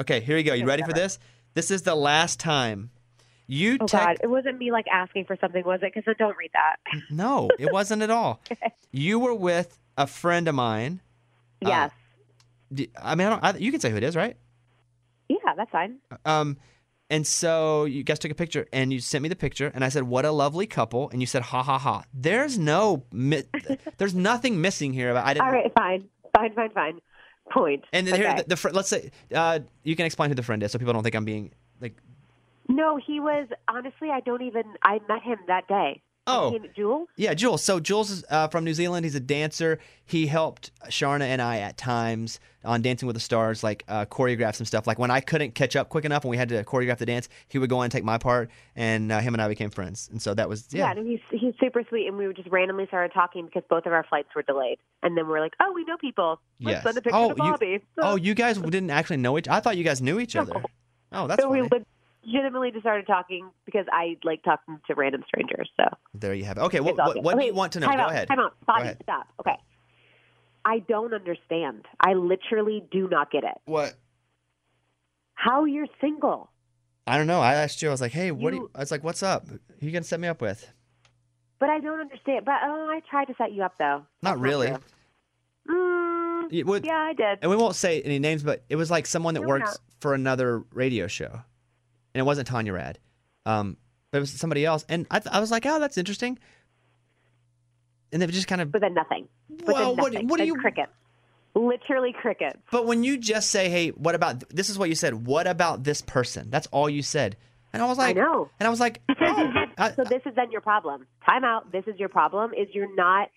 Okay, 0.00 0.20
here 0.20 0.36
you 0.36 0.44
go. 0.44 0.54
You 0.54 0.64
ready 0.66 0.82
for 0.84 0.92
this? 0.92 1.18
This 1.54 1.70
is 1.70 1.82
the 1.82 1.94
last 1.94 2.38
time 2.38 2.90
you 3.46 3.78
Oh 3.80 3.86
text. 3.86 4.06
God! 4.06 4.16
It 4.22 4.28
wasn't 4.28 4.58
me 4.58 4.70
like 4.70 4.86
asking 4.92 5.24
for 5.24 5.36
something, 5.40 5.64
was 5.64 5.80
it? 5.82 5.92
Because 5.92 6.04
I 6.06 6.12
don't 6.18 6.36
read 6.36 6.50
that. 6.52 6.76
No, 7.10 7.50
it 7.58 7.72
wasn't 7.72 8.02
at 8.02 8.10
all. 8.10 8.40
You 8.92 9.18
were 9.18 9.34
with 9.34 9.78
a 9.98 10.06
friend 10.06 10.48
of 10.48 10.54
mine. 10.54 11.00
Uh, 11.64 11.68
yes. 11.68 11.90
D- 11.90 11.96
I 13.00 13.14
mean, 13.14 13.26
I 13.26 13.30
don't. 13.30 13.44
I, 13.44 13.56
you 13.58 13.70
can 13.70 13.80
say 13.80 13.90
who 13.90 13.96
it 13.96 14.02
is, 14.02 14.16
right? 14.16 14.36
Yeah, 15.28 15.36
that's 15.56 15.70
fine. 15.70 15.98
Um, 16.24 16.56
and 17.10 17.26
so 17.26 17.84
you 17.84 18.02
guys 18.02 18.18
took 18.18 18.30
a 18.30 18.34
picture, 18.34 18.66
and 18.72 18.92
you 18.92 19.00
sent 19.00 19.22
me 19.22 19.28
the 19.28 19.36
picture, 19.36 19.70
and 19.74 19.84
I 19.84 19.88
said, 19.88 20.04
"What 20.04 20.24
a 20.24 20.30
lovely 20.30 20.66
couple," 20.66 21.08
and 21.10 21.20
you 21.20 21.26
said, 21.26 21.42
"Ha 21.42 21.62
ha 21.62 21.78
ha." 21.78 22.04
There's 22.12 22.58
no, 22.58 23.04
mi- 23.12 23.44
there's 23.96 24.14
nothing 24.14 24.60
missing 24.60 24.92
here. 24.92 25.10
About 25.10 25.26
I 25.26 25.34
didn't. 25.34 25.46
All 25.46 25.52
right, 25.52 25.72
fine, 25.76 26.08
fine, 26.36 26.54
fine, 26.54 26.70
fine. 26.70 27.00
Point. 27.50 27.84
And 27.94 28.06
then 28.06 28.16
here, 28.16 28.34
the, 28.36 28.44
the 28.48 28.56
friend. 28.56 28.76
Let's 28.76 28.90
say 28.90 29.10
uh, 29.34 29.60
you 29.82 29.96
can 29.96 30.04
explain 30.04 30.28
who 30.28 30.34
the 30.34 30.42
friend 30.42 30.62
is, 30.62 30.72
so 30.72 30.78
people 30.78 30.92
don't 30.92 31.02
think 31.02 31.14
I'm 31.14 31.24
being 31.24 31.52
like. 31.80 31.96
No, 32.68 32.98
he 32.98 33.20
was 33.20 33.48
honestly. 33.68 34.10
I 34.10 34.20
don't 34.20 34.42
even. 34.42 34.64
I 34.82 35.00
met 35.08 35.22
him 35.22 35.38
that 35.46 35.66
day. 35.66 36.02
Oh. 36.28 36.54
And 36.54 36.68
Jules. 36.76 37.08
Yeah, 37.16 37.34
Jules. 37.34 37.62
So 37.62 37.80
Jules 37.80 38.10
is 38.10 38.24
uh, 38.30 38.48
from 38.48 38.64
New 38.64 38.74
Zealand. 38.74 39.04
He's 39.04 39.14
a 39.14 39.20
dancer. 39.20 39.78
He 40.04 40.26
helped 40.26 40.70
Sharna 40.88 41.22
and 41.22 41.40
I 41.42 41.58
at 41.58 41.76
times 41.76 42.38
on 42.64 42.82
Dancing 42.82 43.06
with 43.06 43.14
the 43.14 43.20
Stars, 43.20 43.62
like 43.62 43.84
uh, 43.88 44.04
choreograph 44.06 44.54
some 44.54 44.66
stuff. 44.66 44.86
Like 44.86 44.98
when 44.98 45.10
I 45.10 45.20
couldn't 45.20 45.54
catch 45.54 45.74
up 45.76 45.88
quick 45.88 46.04
enough 46.04 46.24
and 46.24 46.30
we 46.30 46.36
had 46.36 46.48
to 46.50 46.62
choreograph 46.64 46.98
the 46.98 47.06
dance, 47.06 47.28
he 47.48 47.58
would 47.58 47.70
go 47.70 47.80
in 47.80 47.84
and 47.86 47.92
take 47.92 48.04
my 48.04 48.18
part, 48.18 48.50
and 48.76 49.10
uh, 49.10 49.20
him 49.20 49.34
and 49.34 49.40
I 49.42 49.48
became 49.48 49.70
friends. 49.70 50.08
And 50.10 50.20
so 50.20 50.34
that 50.34 50.48
was 50.48 50.66
Yeah, 50.70 50.88
yeah. 50.88 50.94
no, 51.00 51.04
he's 51.04 51.20
he's 51.30 51.54
super 51.60 51.82
sweet, 51.88 52.06
and 52.06 52.16
we 52.16 52.30
just 52.34 52.48
randomly 52.48 52.86
started 52.86 53.12
talking 53.14 53.46
because 53.46 53.62
both 53.70 53.86
of 53.86 53.92
our 53.92 54.04
flights 54.04 54.28
were 54.34 54.42
delayed, 54.42 54.78
and 55.02 55.16
then 55.16 55.26
we 55.28 55.34
are 55.34 55.40
like, 55.40 55.54
oh, 55.60 55.72
we 55.72 55.84
know 55.84 55.96
people. 55.98 56.40
Let's 56.60 56.76
Yes. 56.76 56.82
send 56.84 56.98
a 56.98 57.02
picture 57.02 57.16
Oh, 57.16 57.32
to 57.58 57.66
you- 57.66 57.80
Oh, 57.98 58.16
you 58.16 58.34
guys 58.34 58.58
didn't 58.58 58.90
actually 58.90 59.18
know 59.18 59.38
each. 59.38 59.48
I 59.48 59.60
thought 59.60 59.76
you 59.76 59.84
guys 59.84 60.02
knew 60.02 60.18
each 60.20 60.36
other. 60.42 60.62
Oh, 61.12 61.26
that's 61.26 61.42
so 61.42 61.48
we 61.50 61.66
funny. 61.68 61.84
Legitimately 62.32 62.70
just 62.70 62.82
started 62.82 63.06
talking 63.06 63.50
because 63.64 63.86
I 63.92 64.16
like 64.24 64.42
talking 64.42 64.78
to 64.86 64.94
random 64.94 65.22
strangers. 65.26 65.68
So 65.76 65.84
There 66.14 66.34
you 66.34 66.44
have 66.44 66.58
it. 66.58 66.60
Okay, 66.62 66.80
what, 66.80 66.96
what, 66.96 67.22
what 67.22 67.38
do 67.38 67.44
you 67.46 67.54
want 67.54 67.72
to 67.72 67.80
know? 67.80 67.86
Go 67.88 67.92
out, 67.94 68.10
ahead. 68.10 68.28
Time 68.28 68.38
out. 68.40 68.54
Bobby, 68.66 68.82
ahead. 68.82 68.98
stop. 69.02 69.26
Okay. 69.40 69.56
I 70.64 70.80
don't 70.80 71.14
understand. 71.14 71.86
I 72.00 72.14
literally 72.14 72.84
do 72.90 73.08
not 73.08 73.30
get 73.30 73.44
it. 73.44 73.54
What? 73.64 73.94
How 75.34 75.64
you're 75.64 75.86
single? 76.00 76.50
I 77.06 77.16
don't 77.16 77.26
know. 77.26 77.40
I 77.40 77.54
asked 77.54 77.80
you. 77.80 77.88
I 77.88 77.90
was 77.92 78.00
like, 78.02 78.12
"Hey, 78.12 78.30
what?" 78.32 78.50
Do 78.50 78.56
you, 78.56 78.62
You- 78.64 78.70
I 78.74 78.80
was 78.80 78.90
like, 78.90 79.02
"What's 79.02 79.22
up? 79.22 79.46
Who 79.48 79.58
you 79.86 79.92
gonna 79.92 80.04
set 80.04 80.20
me 80.20 80.28
up 80.28 80.42
with?" 80.42 80.70
But 81.58 81.70
I 81.70 81.80
don't 81.80 82.00
understand. 82.00 82.44
But 82.44 82.56
oh, 82.64 82.88
I 82.90 83.00
tried 83.08 83.26
to 83.26 83.34
set 83.38 83.52
you 83.52 83.62
up 83.62 83.78
though. 83.78 84.02
Not 84.22 84.32
That's 84.32 84.40
really. 84.40 84.66
true. 84.68 84.78
Mm, 85.70 86.64
would- 86.64 86.84
yeah, 86.84 86.98
I 86.98 87.12
did. 87.14 87.38
And 87.42 87.50
we 87.50 87.56
won't 87.56 87.76
say 87.76 88.02
any 88.02 88.18
names, 88.18 88.42
but 88.42 88.64
it 88.68 88.76
was 88.76 88.90
like 88.90 89.06
someone 89.06 89.34
that 89.34 89.42
No, 89.42 89.48
works 89.48 89.78
for 90.00 90.12
another 90.14 90.64
radio 90.72 91.06
show, 91.06 91.40
and 92.14 92.20
it 92.20 92.24
wasn't 92.24 92.48
Tanya 92.48 92.72
Rad, 92.72 92.98
um, 93.46 93.76
but 94.10 94.18
it 94.18 94.20
was 94.20 94.30
somebody 94.32 94.64
else. 94.64 94.84
And 94.88 95.06
I, 95.10 95.18
th- 95.20 95.34
I 95.34 95.40
was 95.40 95.50
like, 95.50 95.66
"Oh, 95.66 95.78
that's 95.80 95.98
interesting." 95.98 96.38
And 98.12 98.22
then 98.22 98.28
it 98.28 98.32
just 98.32 98.48
kind 98.48 98.60
of. 98.60 98.72
But 98.72 98.80
then 98.80 98.94
nothing. 98.94 99.28
But 99.48 99.66
Well, 99.74 99.94
then 99.94 100.02
what- 100.02 100.12
nothing. 100.12 100.28
what 100.28 100.38
do 100.38 100.46
you- 100.46 100.56
cricket? 100.56 100.88
Literally 101.54 102.12
cricket. 102.12 102.58
But 102.70 102.86
when 102.86 103.02
you 103.04 103.16
just 103.18 103.50
say, 103.50 103.68
"Hey, 103.68 103.88
what 103.90 104.14
about?" 104.14 104.48
This 104.50 104.68
is 104.70 104.78
what 104.78 104.88
you 104.88 104.94
said. 104.94 105.26
What 105.26 105.46
about 105.46 105.82
this 105.84 106.02
person? 106.02 106.50
That's 106.50 106.66
all 106.68 106.88
you 106.88 107.02
said. 107.02 107.36
And 107.72 107.82
I 107.82 107.86
was 107.86 107.98
like, 107.98 108.16
I 108.16 108.20
know. 108.20 108.48
And 108.60 108.66
I 108.66 108.70
was 108.70 108.80
like, 108.80 109.02
oh, 109.20 109.52
I- 109.76 109.92
so 109.92 110.04
this 110.04 110.22
is 110.24 110.34
then 110.36 110.50
your 110.50 110.60
problem. 110.60 111.06
Time 111.26 111.44
out. 111.44 111.70
This 111.72 111.84
is 111.86 111.98
your 111.98 112.08
problem. 112.08 112.52
Is 112.54 112.68
you're 112.72 112.94
not 112.94 113.28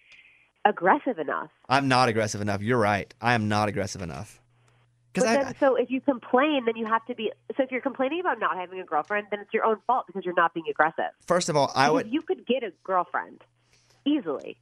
aggressive 0.65 1.19
enough. 1.19 1.49
I'm 1.67 1.87
not 1.87 2.09
aggressive 2.09 2.39
enough. 2.41 2.61
You're 2.61 2.77
right. 2.77 3.11
I 3.21 3.33
am 3.33 3.47
not 3.49 3.67
aggressive 3.69 4.01
enough. 4.01 4.40
But 5.13 5.27
I, 5.27 5.43
then, 5.43 5.55
so 5.59 5.75
if 5.75 5.89
you 5.89 5.99
complain, 5.99 6.65
then 6.65 6.77
you 6.77 6.85
have 6.85 7.05
to 7.07 7.15
be. 7.15 7.31
So 7.57 7.63
if 7.63 7.71
you're 7.71 7.81
complaining 7.81 8.21
about 8.21 8.39
not 8.39 8.55
having 8.55 8.79
a 8.79 8.85
girlfriend, 8.85 9.27
then 9.29 9.39
it's 9.41 9.53
your 9.53 9.65
own 9.65 9.77
fault 9.85 10.07
because 10.07 10.23
you're 10.23 10.33
not 10.35 10.53
being 10.53 10.65
aggressive. 10.69 11.11
first 11.25 11.49
of 11.49 11.55
all, 11.57 11.71
I 11.75 11.87
Because 11.87 11.93
would. 12.05 12.13
You 12.13 12.21
could 12.21 12.45
get 12.45 12.63
a 12.63 12.71
girlfriend 12.83 13.43
easily. 14.05 14.57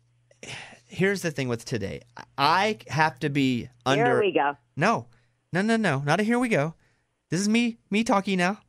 Here's 0.87 1.21
the 1.21 1.31
thing 1.31 1.49
with 1.49 1.65
today. 1.65 2.01
I 2.37 2.79
have 2.87 3.19
to 3.19 3.29
be 3.29 3.69
under. 3.85 4.05
Here 4.05 4.19
we 4.19 4.31
go. 4.31 4.57
No, 4.75 5.07
no, 5.53 5.61
no, 5.61 5.77
no. 5.77 5.99
Not 5.99 6.19
a 6.19 6.23
here 6.23 6.39
we 6.39 6.49
go. 6.49 6.73
This 7.29 7.39
is 7.41 7.49
me, 7.49 7.77
me 7.91 8.03
talking 8.03 8.39
now. 8.39 8.59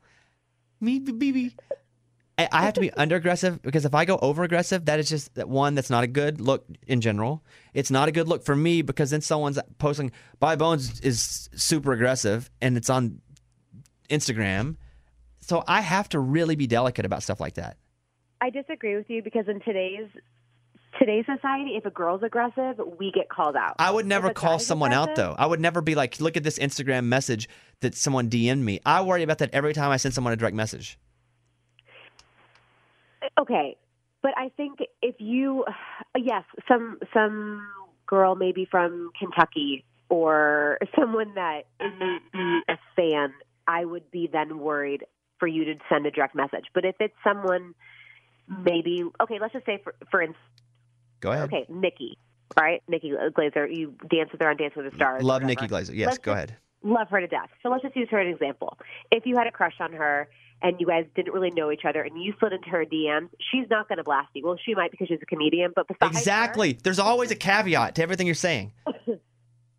Me, 0.81 0.99
baby. 0.99 1.55
I 2.41 2.61
I 2.61 2.63
have 2.63 2.75
to 2.75 2.81
be 2.81 2.93
under 2.93 3.17
aggressive 3.17 3.61
because 3.63 3.85
if 3.85 3.95
I 3.95 4.05
go 4.05 4.19
over 4.21 4.43
aggressive, 4.43 4.85
that 4.87 4.99
is 4.99 5.09
just 5.09 5.35
that 5.35 5.49
one 5.49 5.75
that's 5.75 5.91
not 5.91 6.05
a 6.05 6.07
good 6.07 6.41
look 6.41 6.67
in 6.87 7.01
general. 7.01 7.43
It's 7.75 7.91
not 7.91 8.09
a 8.09 8.13
good 8.13 8.29
look 8.29 8.45
for 8.45 8.57
me 8.57 8.83
because 8.83 9.11
then 9.11 9.21
someone's 9.21 9.59
posting 9.79 10.13
Bobby 10.39 10.59
Bones 10.59 11.01
is 11.01 11.49
super 11.55 11.93
aggressive 11.93 12.51
and 12.61 12.77
it's 12.77 12.91
on 12.91 13.21
Instagram. 14.09 14.77
So 15.41 15.65
I 15.67 15.81
have 15.81 16.09
to 16.11 16.21
really 16.21 16.57
be 16.57 16.67
delicate 16.67 17.05
about 17.05 17.23
stuff 17.23 17.41
like 17.41 17.55
that. 17.55 17.77
I 18.41 18.51
disagree 18.51 18.97
with 18.97 19.11
you 19.11 19.23
because 19.23 19.49
in 19.49 19.61
today's 19.61 20.09
today's 20.99 21.25
society, 21.27 21.77
if 21.77 21.85
a 21.85 21.91
girl's 21.91 22.23
aggressive, 22.23 22.81
we 22.99 23.13
get 23.13 23.29
called 23.29 23.57
out. 23.57 23.77
I 23.79 23.91
would 23.91 24.07
never 24.07 24.33
call 24.33 24.59
someone 24.59 24.93
out 24.93 25.15
though. 25.15 25.35
I 25.39 25.47
would 25.47 25.61
never 25.61 25.81
be 25.81 25.95
like, 25.95 26.21
look 26.21 26.37
at 26.37 26.43
this 26.43 26.59
Instagram 26.59 27.05
message 27.05 27.49
that 27.81 27.95
someone 27.95 28.29
DM'd 28.29 28.65
me. 28.65 28.81
I 28.85 29.03
worry 29.03 29.23
about 29.23 29.39
that 29.39 29.51
every 29.53 29.73
time 29.73 29.91
I 29.91 29.97
send 29.97 30.15
someone 30.15 30.33
a 30.33 30.37
direct 30.37 30.57
message. 30.57 30.99
Okay, 33.39 33.77
but 34.23 34.33
I 34.37 34.51
think 34.57 34.81
if 35.03 35.17
you, 35.19 35.65
yes, 36.17 36.45
some 36.69 36.99
some 37.15 37.67
girl 38.07 38.35
maybe 38.35 38.67
from 38.71 39.11
Kentucky 39.19 39.85
or 40.09 40.79
someone 40.99 41.35
that 41.35 41.63
may 41.79 41.87
mm-hmm, 41.87 42.17
be 42.33 42.39
mm-hmm. 42.39 42.73
a 42.73 42.79
fan, 42.97 43.33
I 43.67 43.85
would 43.85 44.11
be 44.11 44.29
then 44.31 44.59
worried 44.59 45.05
for 45.39 45.47
you 45.47 45.65
to 45.65 45.75
send 45.89 46.07
a 46.07 46.11
direct 46.11 46.35
message. 46.35 46.67
But 46.75 46.85
if 46.85 46.97
it's 47.01 47.15
someone, 47.25 47.75
maybe 48.49 49.05
okay, 49.23 49.39
let's 49.41 49.53
just 49.53 49.67
say 49.67 49.81
for 49.83 49.95
for 50.11 50.23
instance, 50.23 50.39
Go 51.21 51.33
ahead. 51.33 51.45
okay, 51.45 51.67
Nikki, 51.69 52.17
all 52.57 52.65
right, 52.65 52.83
Nikki 52.89 53.13
Glazer, 53.13 53.67
you 53.71 53.95
dance 54.11 54.31
with 54.33 54.41
her 54.41 54.51
on 54.51 54.57
Dance 54.57 54.75
with 54.75 54.91
the 54.91 54.97
Stars. 54.97 55.23
Love 55.23 55.43
whatever. 55.43 55.47
Nikki 55.47 55.67
Glazer. 55.67 55.95
Yes, 55.95 56.07
Let's 56.09 56.19
go 56.19 56.33
ahead. 56.33 56.57
love 56.83 57.09
her 57.11 57.21
to 57.21 57.27
death. 57.27 57.49
So 57.63 57.69
let's 57.69 57.83
just 57.83 57.95
use 57.95 58.09
her 58.11 58.21
as 58.21 58.27
an 58.27 58.33
example. 58.33 58.77
If 59.11 59.25
you 59.27 59.37
had 59.37 59.47
a 59.47 59.53
crush 59.53 59.75
on 59.81 59.93
her 59.93 60.29
and 60.63 60.81
you 60.81 60.87
guys 60.87 61.07
didn't 61.15 61.33
really 61.33 61.51
know 61.51 61.71
each 61.71 61.85
other 61.89 62.03
and 62.03 62.23
you 62.23 62.35
slid 62.39 62.53
into 62.53 62.69
her 62.69 62.85
DMs, 62.85 63.29
she's 63.51 63.67
not 63.71 63.89
going 63.89 63.99
to 63.99 64.05
blast 64.05 64.29
you. 64.35 64.45
Well, 64.45 64.59
she 64.65 64.75
might 64.75 64.91
because 64.91 65.09
she's 65.09 65.19
a 65.23 65.27
comedian, 65.27 65.73
but 65.75 65.89
besides 65.89 66.17
Exactly. 66.17 66.79
There's 66.83 66.99
always 66.99 67.31
a 67.31 67.37
caveat 67.37 67.95
to 67.97 68.03
everything 68.03 68.27
you're 68.27 68.35
saying. 68.35 68.73
Her, 68.87 68.93
but 69.07 69.19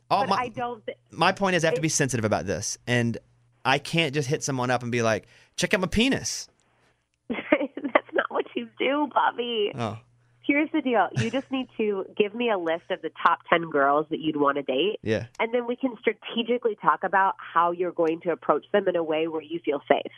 oh, 0.09 0.25
my, 0.25 0.35
I 0.37 0.47
don't. 0.49 0.85
Th- 0.85 0.97
my 1.11 1.31
point 1.31 1.55
is, 1.55 1.63
I 1.63 1.67
have 1.67 1.75
to 1.75 1.81
be 1.81 1.89
sensitive 1.89 2.25
about 2.25 2.45
this, 2.45 2.77
and 2.87 3.17
I 3.63 3.77
can't 3.77 4.13
just 4.13 4.27
hit 4.27 4.43
someone 4.43 4.69
up 4.71 4.83
and 4.83 4.91
be 4.91 5.01
like, 5.01 5.27
"Check 5.55 5.73
out 5.73 5.79
my 5.81 5.87
penis." 5.87 6.49
That's 7.29 8.13
not 8.13 8.29
what 8.29 8.45
you 8.55 8.67
do, 8.77 9.07
Bobby. 9.13 9.71
Oh. 9.75 9.97
Here's 10.43 10.69
the 10.73 10.81
deal. 10.81 11.07
You 11.17 11.29
just 11.29 11.49
need 11.51 11.67
to 11.77 12.03
give 12.17 12.33
me 12.33 12.49
a 12.49 12.57
list 12.57 12.89
of 12.89 13.01
the 13.03 13.11
top 13.25 13.39
10 13.49 13.69
girls 13.69 14.07
that 14.09 14.19
you'd 14.19 14.35
want 14.35 14.57
to 14.57 14.63
date, 14.63 14.97
Yeah. 15.03 15.27
and 15.39 15.53
then 15.53 15.67
we 15.67 15.75
can 15.75 15.95
strategically 15.99 16.75
talk 16.81 17.03
about 17.03 17.35
how 17.37 17.71
you're 17.71 17.91
going 17.91 18.21
to 18.21 18.31
approach 18.31 18.65
them 18.73 18.87
in 18.87 18.95
a 18.95 19.03
way 19.03 19.27
where 19.27 19.43
you 19.43 19.59
feel 19.63 19.81
safe. 19.87 20.11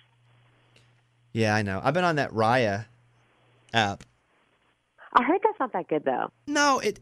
Yeah, 1.33 1.53
I 1.55 1.61
know. 1.63 1.81
I've 1.83 1.93
been 1.93 2.03
on 2.03 2.15
that 2.17 2.31
Raya 2.31 2.85
app. 3.73 4.03
I 5.15 5.23
heard 5.23 5.41
that's 5.43 5.59
not 5.59 5.73
that 5.73 5.87
good, 5.87 6.05
though. 6.05 6.29
No, 6.47 6.79
it. 6.79 6.99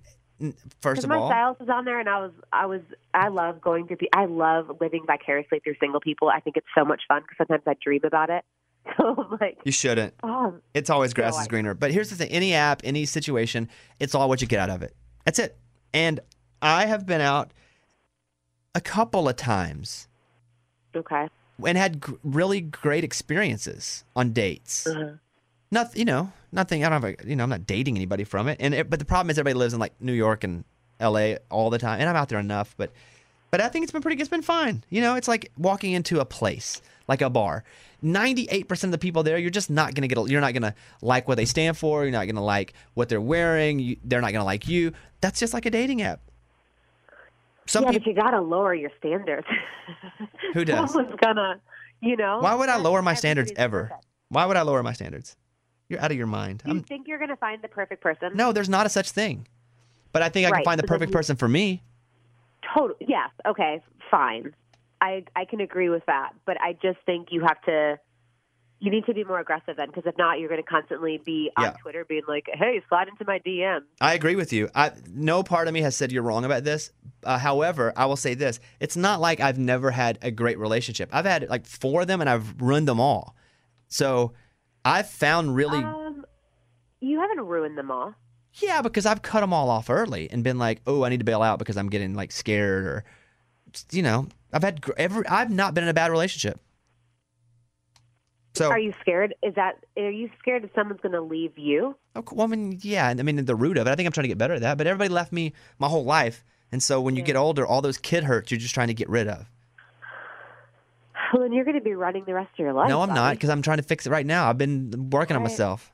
First 0.82 1.04
of 1.04 1.10
my 1.10 1.18
all, 1.18 1.30
my 1.30 1.36
stylist 1.36 1.60
was 1.60 1.70
on 1.70 1.86
there, 1.86 2.00
and 2.00 2.10
I 2.10 2.20
was, 2.20 2.32
I 2.52 2.66
was, 2.66 2.82
I 3.14 3.28
love 3.28 3.62
going 3.62 3.86
through. 3.88 3.98
pe- 3.98 4.08
I 4.16 4.26
love 4.26 4.72
living 4.82 5.04
vicariously 5.06 5.60
through 5.60 5.76
single 5.80 6.00
people. 6.02 6.30
I 6.30 6.40
think 6.40 6.58
it's 6.58 6.66
so 6.76 6.84
much 6.84 7.04
fun 7.08 7.22
because 7.22 7.38
sometimes 7.38 7.62
I 7.68 7.76
dream 7.82 8.02
about 8.04 8.30
it. 8.30 8.44
So 8.98 9.16
I'm 9.16 9.38
like, 9.40 9.60
you 9.64 9.72
shouldn't. 9.72 10.16
oh, 10.24 10.56
It's 10.74 10.90
always 10.90 11.14
grass 11.14 11.36
No, 11.36 11.42
is 11.42 11.48
greener. 11.48 11.76
But 11.76 11.92
here's 11.92 12.10
the 12.10 12.16
thing: 12.16 12.30
any 12.32 12.56
app, 12.56 12.82
any 12.84 13.06
situation, 13.06 13.70
it's 14.00 14.16
all 14.16 14.28
what 14.28 14.42
you 14.42 14.48
get 14.48 14.60
out 14.60 14.72
of 14.72 14.82
it. 14.82 14.96
That's 15.24 15.38
it. 15.38 15.56
And 15.94 16.20
I 16.64 16.88
have 16.88 17.06
been 17.06 17.22
out 17.22 17.52
a 18.74 18.82
couple 18.82 19.30
of 19.30 19.36
times 19.36 20.08
okay. 20.96 21.30
And 21.66 21.78
had 21.78 22.00
gr- 22.00 22.14
really 22.24 22.62
great 22.62 23.04
experiences 23.04 24.04
on 24.16 24.32
dates. 24.34 24.88
Uh-huh. 24.88 25.12
Nothing, 25.72 26.00
you 26.00 26.06
know, 26.06 26.32
nothing. 26.52 26.84
I 26.84 26.90
don't 26.90 27.02
have, 27.02 27.16
a, 27.22 27.28
you 27.30 27.36
know, 27.36 27.44
I'm 27.44 27.50
not 27.50 27.66
dating 27.66 27.96
anybody 27.96 28.24
from 28.26 28.48
it. 28.50 28.58
And 28.60 28.74
it, 28.74 28.90
but 28.90 29.00
the 29.00 29.06
problem 29.06 29.30
is 29.30 29.38
everybody 29.38 29.58
lives 29.58 29.74
in 29.74 29.80
like 29.80 29.94
New 30.02 30.14
York 30.14 30.44
and 30.44 30.66
L.A. 31.00 31.38
all 31.50 31.70
the 31.70 31.78
time, 31.80 32.00
and 32.00 32.10
I'm 32.10 32.16
out 32.16 32.30
there 32.30 32.40
enough. 32.40 32.76
But 32.78 32.92
but 33.52 33.62
I 33.62 33.68
think 33.70 33.84
it's 33.84 33.92
been 33.92 34.02
pretty. 34.02 34.20
It's 34.20 34.30
been 34.30 34.42
fine. 34.42 34.84
You 34.90 35.02
know, 35.02 35.16
it's 35.16 35.28
like 35.28 35.52
walking 35.58 35.94
into 35.94 36.20
a 36.20 36.26
place 36.26 36.82
like 37.08 37.22
a 37.22 37.30
bar. 37.30 37.64
98% 38.04 38.84
of 38.86 38.92
the 38.92 38.98
people 38.98 39.22
there, 39.24 39.38
you're 39.38 39.50
just 39.50 39.70
not 39.70 39.94
gonna 39.94 40.08
get. 40.08 40.18
a- 40.18 40.28
You're 40.30 40.42
not 40.42 40.54
gonna 40.54 40.74
like 41.02 41.28
what 41.28 41.36
they 41.36 41.46
stand 41.46 41.78
for. 41.78 42.04
You're 42.04 42.12
not 42.12 42.26
gonna 42.28 42.44
like 42.44 42.74
what 42.96 43.10
they're 43.10 43.22
wearing. 43.22 43.80
You, 43.80 43.98
they're 44.04 44.22
not 44.22 44.32
gonna 44.34 44.46
like 44.46 44.68
you. 44.68 44.92
That's 45.22 45.40
just 45.40 45.54
like 45.54 45.66
a 45.66 45.70
dating 45.70 46.02
app. 46.02 46.20
Some 47.72 47.86
yeah, 47.86 47.92
people. 47.92 48.14
but 48.14 48.18
you 48.18 48.22
got 48.22 48.32
to 48.32 48.42
lower 48.42 48.76
your 48.76 48.92
standards. 49.00 49.48
Who 50.54 50.66
does? 50.66 50.92
Someone's 50.92 51.18
gonna, 51.24 51.62
you 52.02 52.18
know. 52.18 52.40
Why 52.40 52.54
would 52.54 52.68
I 52.68 52.76
lower 52.76 53.02
my 53.02 53.14
standards 53.14 53.54
ever? 53.56 53.90
Why 54.28 54.46
would 54.46 54.58
I 54.58 54.62
lower 54.64 54.84
my 54.84 54.92
standards? 54.92 55.38
You're 55.88 56.02
out 56.02 56.12
of 56.12 56.18
your 56.18 56.28
mind. 56.28 56.64
Do 56.66 56.72
you 56.72 56.78
I'm, 56.80 56.84
think 56.84 57.08
you're 57.08 57.18
gonna 57.18 57.38
find 57.38 57.62
the 57.62 57.70
perfect 57.70 58.02
person? 58.04 58.32
no, 58.36 58.52
there's 58.52 58.68
not 58.68 58.86
a 58.86 58.90
such 58.90 59.12
thing. 59.12 59.48
But 60.12 60.22
I 60.22 60.28
think 60.28 60.48
I 60.48 60.52
can 60.52 60.66
find 60.66 60.80
the 60.80 60.84
so 60.86 60.90
perfect 60.94 61.12
you- 61.12 61.16
person 61.16 61.38
for 61.38 61.48
me. 61.48 61.82
Total. 62.76 62.96
Yes. 63.00 63.30
Okay. 63.48 63.82
Fine. 64.10 64.54
I 65.00 65.24
I 65.38 65.46
can 65.46 65.62
agree 65.62 65.88
with 65.88 66.06
that, 66.08 66.32
but 66.46 66.60
I 66.60 66.74
just 66.74 67.00
think 67.06 67.30
you 67.32 67.42
have 67.42 67.62
to. 67.64 67.98
You 68.84 68.90
need 68.90 69.06
to 69.06 69.14
be 69.14 69.24
more 69.24 69.40
aggressive 69.40 69.76
then, 69.78 69.88
because 69.90 70.08
if 70.08 70.18
not, 70.18 70.40
you're 70.40 70.50
going 70.50 70.62
to 70.62 70.68
constantly 70.68 71.22
be 71.24 71.52
on 71.56 71.66
Yeah. 71.66 71.72
Twitter 71.84 72.04
being 72.04 72.24
like, 72.28 72.46
"Hey, 72.52 72.82
slide 72.90 73.08
into 73.08 73.24
my 73.26 73.38
DM." 73.40 73.82
I 74.02 74.16
agree 74.16 74.36
with 74.36 74.52
you. 74.52 74.70
I, 74.74 74.92
no 75.08 75.44
part 75.44 75.68
of 75.68 75.74
me 75.76 75.82
has 75.82 75.96
said 75.96 76.12
you're 76.12 76.24
wrong 76.24 76.46
about 76.46 76.64
this. 76.64 76.92
Uh, 77.24 77.38
however, 77.38 77.94
I 77.96 78.08
will 78.08 78.16
say 78.16 78.34
this: 78.34 78.60
it's 78.80 78.98
not 78.98 79.22
like 79.22 79.40
I've 79.40 79.60
never 79.60 79.92
had 79.92 80.18
a 80.24 80.32
great 80.32 80.58
relationship. 80.58 81.10
I've 81.14 81.26
had 81.26 81.48
like 81.48 81.68
four 81.68 82.02
of 82.02 82.08
them, 82.08 82.22
and 82.22 82.30
I've 82.30 82.60
ruined 82.60 82.88
them 82.88 83.00
all. 83.00 83.36
So 83.88 84.34
I've 84.84 85.08
found 85.08 85.56
really, 85.56 85.78
Um, 85.84 86.26
you 87.02 87.20
haven't 87.20 87.46
ruined 87.46 87.78
them 87.78 87.92
all. 87.92 88.16
yeah, 88.56 88.82
because 88.82 89.06
I've 89.06 89.22
cut 89.22 89.42
them 89.42 89.54
all 89.54 89.70
off 89.70 89.92
early 89.92 90.28
and 90.32 90.44
been 90.44 90.58
like, 90.58 90.82
oh, 90.88 91.04
I 91.04 91.10
need 91.10 91.20
to 91.20 91.24
bail 91.26 91.44
out 91.44 91.60
because 91.60 91.78
I'm 91.78 91.88
getting 91.90 92.16
like 92.16 92.32
scared 92.32 92.86
or, 92.86 93.04
you 93.92 94.02
know, 94.02 94.28
I've 94.52 94.64
had 94.64 94.84
every. 94.98 95.28
I've 95.28 95.52
not 95.52 95.76
been 95.76 95.84
in 95.84 95.90
a 95.90 95.94
bad 95.94 96.10
relationship. 96.10 96.60
So 98.54 98.70
Are 98.70 98.78
you 98.80 98.94
scared? 99.00 99.34
Is 99.42 99.56
that 99.56 99.78
are 99.98 100.10
you 100.12 100.30
scared 100.40 100.64
that 100.64 100.76
someone's 100.76 101.00
going 101.02 101.14
to 101.14 101.22
leave 101.22 101.58
you? 101.58 101.96
Cou- 102.16 102.36
Well, 102.36 102.48
I 102.48 102.50
mean, 102.50 102.80
yeah. 102.82 103.08
I 103.08 103.14
mean, 103.24 103.44
the 103.46 103.56
root 103.56 103.78
of 103.78 103.88
it. 103.88 103.92
I 103.92 103.96
think 103.96 104.08
I'm 104.08 104.12
trying 104.12 104.24
to 104.26 104.28
get 104.30 104.38
better 104.38 104.56
at 104.56 104.62
that. 104.62 104.78
But 104.78 104.88
everybody 104.88 105.10
left 105.10 105.32
me 105.32 105.54
my 105.80 105.88
whole 105.88 106.04
life, 106.04 106.44
and 106.72 106.84
so 106.84 107.00
when 107.00 107.16
you 107.16 107.22
get 107.22 107.36
older, 107.38 107.66
all 107.66 107.82
those 107.82 107.98
kid 107.98 108.26
hurts 108.26 108.52
you're 108.52 108.60
just 108.60 108.74
trying 108.74 108.90
to 108.90 108.94
get 108.94 109.08
rid 109.10 109.28
of. 109.28 109.46
Well, 111.34 111.44
then 111.44 111.54
you're 111.54 111.64
going 111.64 111.78
to 111.78 111.82
be 111.84 111.94
running 111.94 112.26
the 112.26 112.34
rest 112.34 112.52
of 112.52 112.60
your 112.60 112.74
life. 112.74 112.90
no, 112.90 113.02
I'm 113.02 113.14
not 113.14 113.36
because 113.36 113.50
I'm 113.50 113.62
trying 113.62 113.78
to 113.78 113.84
fix 113.84 114.06
it 114.06 114.10
right 114.10 114.26
now. 114.26 114.50
I've 114.50 114.58
been 114.58 115.10
working 115.12 115.38
on 115.38 115.44
myself. 115.44 115.90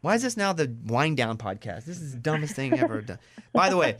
Why 0.00 0.14
is 0.14 0.22
this 0.22 0.34
now 0.36 0.54
the 0.54 0.64
Whine 0.86 1.14
Down 1.14 1.36
podcast? 1.36 1.84
This 1.84 2.00
is 2.00 2.12
the 2.12 2.18
dumbest 2.18 2.54
thing 2.54 2.78
ever 2.78 3.02
done. 3.02 3.18
By 3.52 3.68
the 3.68 3.76
way, 3.76 3.96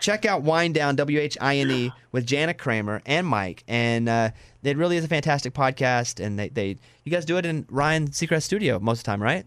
check 0.00 0.24
out 0.24 0.42
Whine 0.42 0.72
Down 0.72 0.96
W 0.96 1.18
H 1.18 1.36
I 1.40 1.56
N 1.58 1.70
E 1.70 1.92
with 2.12 2.26
Jana 2.26 2.54
Kramer 2.54 3.02
and 3.06 3.26
Mike, 3.26 3.62
and 3.68 4.08
uh, 4.08 4.30
it 4.62 4.76
really 4.76 4.96
is 4.96 5.04
a 5.04 5.08
fantastic 5.08 5.54
podcast. 5.54 6.24
And 6.24 6.38
they, 6.38 6.48
they 6.48 6.76
you 7.04 7.12
guys 7.12 7.24
do 7.24 7.36
it 7.36 7.46
in 7.46 7.66
Ryan 7.70 8.08
Seacrest 8.08 8.42
studio 8.42 8.78
most 8.78 8.98
of 9.00 9.04
the 9.04 9.10
time, 9.10 9.22
right? 9.22 9.46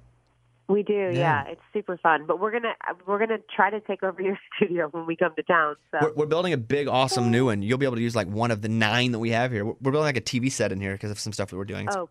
We 0.69 0.81
do, 0.81 0.93
Yeah. 0.93 1.11
yeah. 1.11 1.43
It's 1.47 1.61
super 1.73 1.97
fun. 1.97 2.25
But 2.25 2.39
we're 2.39 2.51
gonna 2.51 2.73
we're 3.05 3.19
gonna 3.19 3.39
try 3.53 3.69
to 3.69 3.81
take 3.81 4.01
over 4.01 4.21
your 4.21 4.39
studio 4.55 4.87
when 4.91 5.05
we 5.05 5.15
come 5.17 5.33
to 5.35 5.43
town. 5.43 5.75
So 5.91 5.97
We're, 6.01 6.13
we're 6.13 6.25
building 6.25 6.53
a 6.53 6.57
big, 6.57 6.87
awesome 6.87 7.31
new 7.31 7.45
one. 7.47 7.61
You'll 7.61 7.77
be 7.77 7.85
able 7.85 7.97
to 7.97 8.01
use 8.01 8.15
like 8.15 8.27
one 8.27 8.49
of 8.49 8.61
the 8.61 8.69
nine 8.69 9.11
that 9.11 9.19
we 9.19 9.31
have 9.31 9.51
here. 9.51 9.65
We're 9.65 9.73
we're 9.81 9.91
building 9.91 10.05
like 10.05 10.17
a 10.17 10.21
TV 10.21 10.49
set 10.51 10.71
in 10.71 10.79
here 10.79 10.93
because 10.93 11.11
of 11.11 11.19
some 11.19 11.33
stuff 11.33 11.49
that 11.49 11.57
we're 11.57 11.65
doing. 11.65 11.89
Oh, 11.91 12.09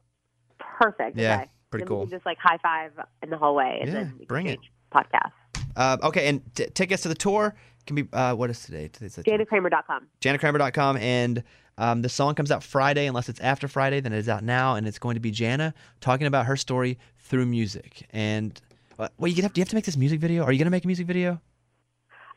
perfect. 0.59 1.17
Yeah, 1.17 1.37
okay. 1.43 1.51
pretty 1.71 1.85
Then 1.85 1.89
cool. 1.89 2.07
Just 2.07 2.27
like 2.27 2.39
high 2.39 2.59
five 2.63 2.93
in 3.23 3.31
the 3.31 3.39
hallway 3.39 3.79
and 3.81 3.89
Yeah, 3.89 3.95
then 4.01 4.21
bring 4.29 4.47
it. 4.47 4.59
Podcast. 4.95 5.33
Uh, 5.75 5.97
okay, 6.03 6.29
and 6.29 6.43
t- 6.55 6.67
tickets 6.75 7.03
to 7.03 7.09
the 7.09 7.15
tour 7.15 7.55
can 7.87 7.97
be 7.97 8.09
uh, 8.13 8.35
what 8.35 8.51
is 8.51 8.63
today? 8.63 8.89
Today's 8.89 9.17
JanaKramer.com. 9.17 10.07
JanaKramer.com, 10.21 10.97
and 10.99 11.43
um, 11.79 12.03
the 12.03 12.09
song 12.09 12.35
comes 12.35 12.51
out 12.51 12.63
Friday. 12.63 13.07
Unless 13.07 13.29
it's 13.29 13.41
after 13.41 13.69
Friday, 13.69 14.01
then 14.01 14.13
it 14.13 14.19
is 14.19 14.29
out 14.29 14.45
now, 14.45 14.75
and 14.75 14.87
it's 14.87 14.99
going 14.99 15.15
to 15.15 15.21
be 15.21 15.31
Jana 15.31 15.75
talking 16.01 16.27
about 16.27 16.47
her 16.47 16.57
story 16.57 16.99
through 17.19 17.47
music. 17.47 18.07
And 18.11 18.61
uh, 18.99 19.09
well, 19.19 19.29
you 19.29 19.43
have, 19.43 19.53
do 19.53 19.61
you 19.61 19.63
have 19.63 19.71
to 19.71 19.75
make 19.75 19.85
this 19.85 19.97
music 19.97 20.21
video? 20.21 20.45
Are 20.45 20.53
you 20.53 20.59
going 20.59 20.67
to 20.67 20.71
make 20.71 20.85
a 20.85 20.89
music 20.89 21.07
video? 21.07 21.41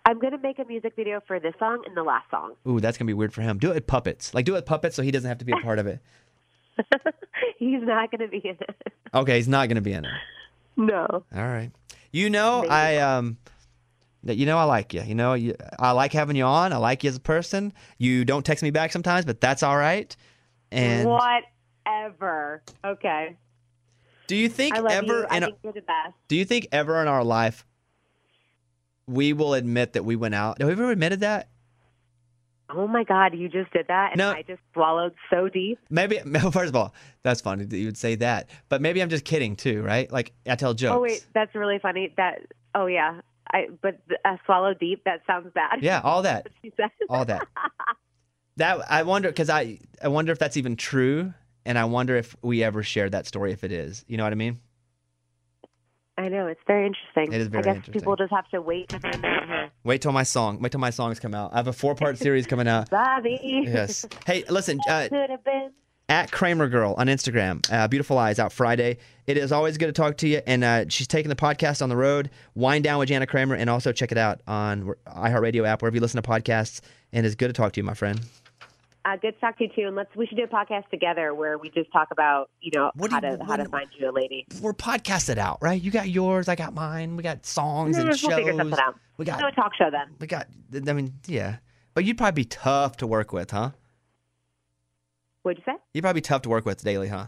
I'm 0.08 0.20
gonna 0.20 0.38
make 0.38 0.60
a 0.60 0.66
music 0.66 0.94
video 0.96 1.20
for 1.26 1.40
this 1.40 1.56
song 1.58 1.82
and 1.88 1.98
the 1.98 2.04
last 2.04 2.30
song. 2.30 2.54
Ooh, 2.68 2.80
that's 2.80 2.96
gonna 2.96 3.08
be 3.08 3.14
weird 3.14 3.34
for 3.34 3.42
him. 3.42 3.58
Do 3.58 3.72
it 3.72 3.74
with 3.74 3.88
puppets. 3.88 4.36
Like 4.36 4.46
do 4.46 4.54
it 4.54 4.58
with 4.58 4.66
puppets, 4.68 4.96
so 4.96 5.02
he 5.02 5.10
doesn't 5.10 5.28
have 5.28 5.40
to 5.40 5.46
be 5.46 5.52
a 5.52 5.64
part 5.64 5.80
of 5.80 5.88
it. 5.88 6.00
He's 7.58 7.82
not 7.82 8.12
gonna 8.12 8.28
be 8.28 8.38
in 8.38 8.58
it. 8.60 8.94
Okay, 9.14 9.38
he's 9.38 9.48
not 9.48 9.68
gonna 9.68 9.82
be 9.82 9.94
in 9.94 10.06
it. 10.06 10.12
No. 10.78 11.08
All 11.10 11.24
right. 11.48 11.72
You 12.12 12.30
know, 12.30 12.62
Maybe. 12.62 12.72
I 12.72 12.98
um, 12.98 13.38
that 14.26 14.36
you 14.38 14.46
know 14.46 14.58
I 14.58 14.64
like 14.64 14.94
you. 14.94 15.02
You 15.04 15.16
know, 15.16 15.34
you, 15.34 15.56
I 15.80 15.92
like 15.92 16.12
having 16.14 16.36
you 16.36 16.44
on. 16.46 16.74
I 16.74 16.78
like 16.78 17.04
you 17.04 17.10
as 17.10 17.16
a 17.16 17.20
person. 17.22 17.74
You 17.98 18.26
don't 18.26 18.46
text 18.46 18.64
me 18.64 18.72
back 18.72 18.92
sometimes, 18.92 19.26
but 19.26 19.40
that's 19.40 19.64
all 19.64 19.78
right. 19.78 20.16
And 20.72 21.08
Whatever. 21.08 22.62
Okay. 22.84 23.38
do 24.28 24.36
you 24.36 24.50
think 24.50 24.76
I 24.76 24.80
love 24.80 24.92
ever 24.92 25.20
you. 25.20 25.26
I 25.30 25.38
in 25.38 25.44
a- 25.44 25.46
think 25.48 25.58
you're 25.64 25.74
the 25.74 25.82
best. 25.82 26.14
do 26.28 26.36
you 26.36 26.46
think 26.46 26.68
ever 26.72 27.02
in 27.02 27.08
our 27.08 27.24
life 27.24 27.66
we 29.08 29.34
will 29.34 29.54
admit 29.54 29.94
that 29.94 30.04
we 30.04 30.16
went 30.16 30.34
out? 30.36 30.60
Have 30.60 30.68
we 30.68 30.74
ever 30.74 30.92
admitted 30.92 31.20
that? 31.22 31.50
Oh 32.68 32.88
my 32.88 33.04
God, 33.04 33.36
you 33.36 33.48
just 33.48 33.72
did 33.72 33.86
that 33.90 34.14
and 34.14 34.18
No. 34.18 34.32
I 34.32 34.42
just 34.42 34.62
swallowed 34.74 35.14
so 35.30 35.48
deep. 35.50 35.78
Maybe 35.92 36.18
first 36.52 36.70
of 36.70 36.76
all, 36.76 36.96
that's 37.22 37.42
funny 37.42 37.66
that 37.66 37.78
you 37.78 37.86
would 37.86 37.98
say 37.98 38.16
that. 38.16 38.50
But 38.70 38.82
maybe 38.82 39.02
I'm 39.02 39.10
just 39.10 39.24
kidding 39.24 39.56
too, 39.56 39.84
right? 39.84 40.12
Like 40.12 40.34
I 40.50 40.56
tell 40.56 40.74
jokes. 40.74 40.96
Oh 40.96 41.02
wait, 41.02 41.24
that's 41.34 41.54
really 41.54 41.78
funny. 41.78 42.12
That 42.18 42.42
oh 42.74 42.88
yeah. 42.88 43.22
I 43.52 43.68
but 43.82 44.00
uh, 44.24 44.38
swallow 44.46 44.74
deep, 44.74 45.04
that 45.06 45.22
sounds 45.28 45.52
bad. 45.54 45.82
Yeah, 45.82 46.02
all 46.04 46.22
that. 46.24 46.48
all 47.10 47.26
that. 47.26 47.48
That 48.58 48.80
I 48.90 49.04
wonder 49.04 49.30
because 49.30 49.50
I 49.50 49.80
I 50.02 50.08
wonder 50.08 50.32
if 50.32 50.40
that's 50.40 50.58
even 50.58 50.76
true, 50.76 51.34
and 51.66 51.78
I 51.78 51.86
wonder 51.86 52.16
if 52.16 52.36
we 52.42 52.64
ever 52.64 52.84
shared 52.84 53.12
that 53.12 53.28
story. 53.28 53.52
If 53.52 53.64
it 53.64 53.72
is, 53.72 54.06
you 54.08 54.18
know 54.18 54.24
what 54.24 54.32
I 54.34 54.36
mean? 54.36 54.60
I 56.18 56.30
know 56.30 56.48
it's 56.48 56.62
very 56.66 56.88
interesting. 56.88 57.34
It 57.34 57.42
is 57.42 57.48
very 57.48 57.64
I 57.64 57.66
guess 57.66 57.76
interesting. 57.76 58.02
people 58.02 58.16
just 58.16 58.32
have 58.32 58.48
to 58.50 58.62
wait 58.62 58.88
to 58.90 59.00
find 59.00 59.26
out. 59.26 59.70
Wait 59.84 60.02
till 60.02 60.14
my 60.14 60.24
song. 60.24 60.62
Wait 60.62 60.72
till 60.72 60.80
my 60.80 60.90
songs 60.90 61.20
come 61.20 61.36
out. 61.36 61.54
I 61.54 61.58
have 61.58 61.68
a 61.68 61.74
four 61.74 61.94
part 61.94 62.18
series 62.18 62.48
coming 62.48 62.68
out. 62.68 62.90
Bobby. 62.92 63.38
Yes. 63.66 64.06
Hey, 64.26 64.46
listen. 64.50 64.80
Uh, 64.88 65.08
Could 65.10 65.30
have 65.30 65.44
been. 65.44 65.72
At 66.08 66.32
Kramer 66.32 66.68
Girl 66.70 66.94
on 67.00 67.08
Instagram. 67.08 67.66
Uh, 67.72 67.88
Beautiful 67.88 68.16
Lies 68.16 68.38
out 68.38 68.54
Friday. 68.54 68.98
It 69.26 69.38
is 69.38 69.52
always 69.52 69.80
good 69.80 69.88
to 69.88 69.92
talk 69.92 70.18
to 70.18 70.28
you. 70.28 70.40
And 70.46 70.64
uh, 70.64 70.86
she's 70.88 71.08
taking 71.08 71.30
the 71.30 71.36
podcast 71.36 71.82
on 71.82 71.90
the 71.90 71.98
road. 71.98 72.30
Whine 72.54 72.84
Down 72.84 73.00
with 73.00 73.10
Jana 73.10 73.26
Kramer, 73.26 73.56
and 73.56 73.72
also 73.72 73.92
check 73.92 74.12
it 74.12 74.18
out 74.18 74.40
on 74.48 74.94
iHeartRadio 75.08 75.66
app 75.68 75.82
wherever 75.82 75.96
you 75.96 76.02
listen 76.02 76.22
to 76.22 76.30
podcasts. 76.30 76.82
And 77.12 77.26
it's 77.26 77.34
good 77.34 77.48
to 77.48 77.54
talk 77.54 77.74
to 77.74 77.80
you, 77.80 77.84
my 77.84 77.96
friend. 77.96 78.22
Uh, 79.04 79.16
good 79.18 79.34
to 79.34 79.40
talk 79.40 79.58
to 79.58 79.64
you 79.64 79.70
too. 79.76 79.88
And 79.88 79.96
let's 79.96 80.16
we 80.16 80.28
should 80.28 80.38
do 80.38 80.44
a 80.44 80.48
podcast 80.48 80.90
together 80.90 81.34
where 81.34 81.58
we 81.58 81.70
just 81.72 81.92
talk 81.92 82.10
about 82.12 82.52
you 82.62 82.72
know 82.76 82.92
What 82.96 83.10
how 83.12 83.22
you- 83.22 83.38
to 83.38 83.44
how 83.44 83.56
to 83.56 83.66
find 83.66 83.88
you 84.00 84.08
a 84.08 84.12
lady. 84.14 84.46
We're 84.62 84.74
podcasted 84.74 85.40
out, 85.40 85.58
right? 85.62 85.82
You 85.82 85.90
got 85.90 86.10
yours, 86.10 86.48
I 86.48 86.54
got 86.56 86.76
mine. 86.76 87.16
We 87.18 87.24
got 87.24 87.46
songs 87.48 87.98
and 87.98 88.08
we'll 88.08 88.16
shows. 88.18 88.34
figure 88.36 88.56
something 88.56 88.80
out. 88.80 88.96
We 89.18 89.26
got 89.26 89.40
do 89.40 89.48
a 89.48 89.52
talk 89.52 89.72
show 89.76 89.90
then. 89.90 90.08
We 90.20 90.28
got. 90.28 90.48
I 90.88 90.94
mean, 90.94 91.14
yeah. 91.26 91.58
But 91.96 92.06
you'd 92.06 92.18
probably 92.18 92.44
be 92.44 92.46
tough 92.46 92.98
to 92.98 93.08
work 93.08 93.32
with, 93.34 93.50
huh? 93.52 93.72
What'd 95.46 95.64
you 95.64 95.74
say? 95.74 95.78
You'd 95.94 96.02
probably 96.02 96.22
be 96.22 96.24
tough 96.24 96.42
to 96.42 96.50
work 96.50 96.66
with 96.66 96.84
daily, 96.84 97.08
huh? 97.08 97.28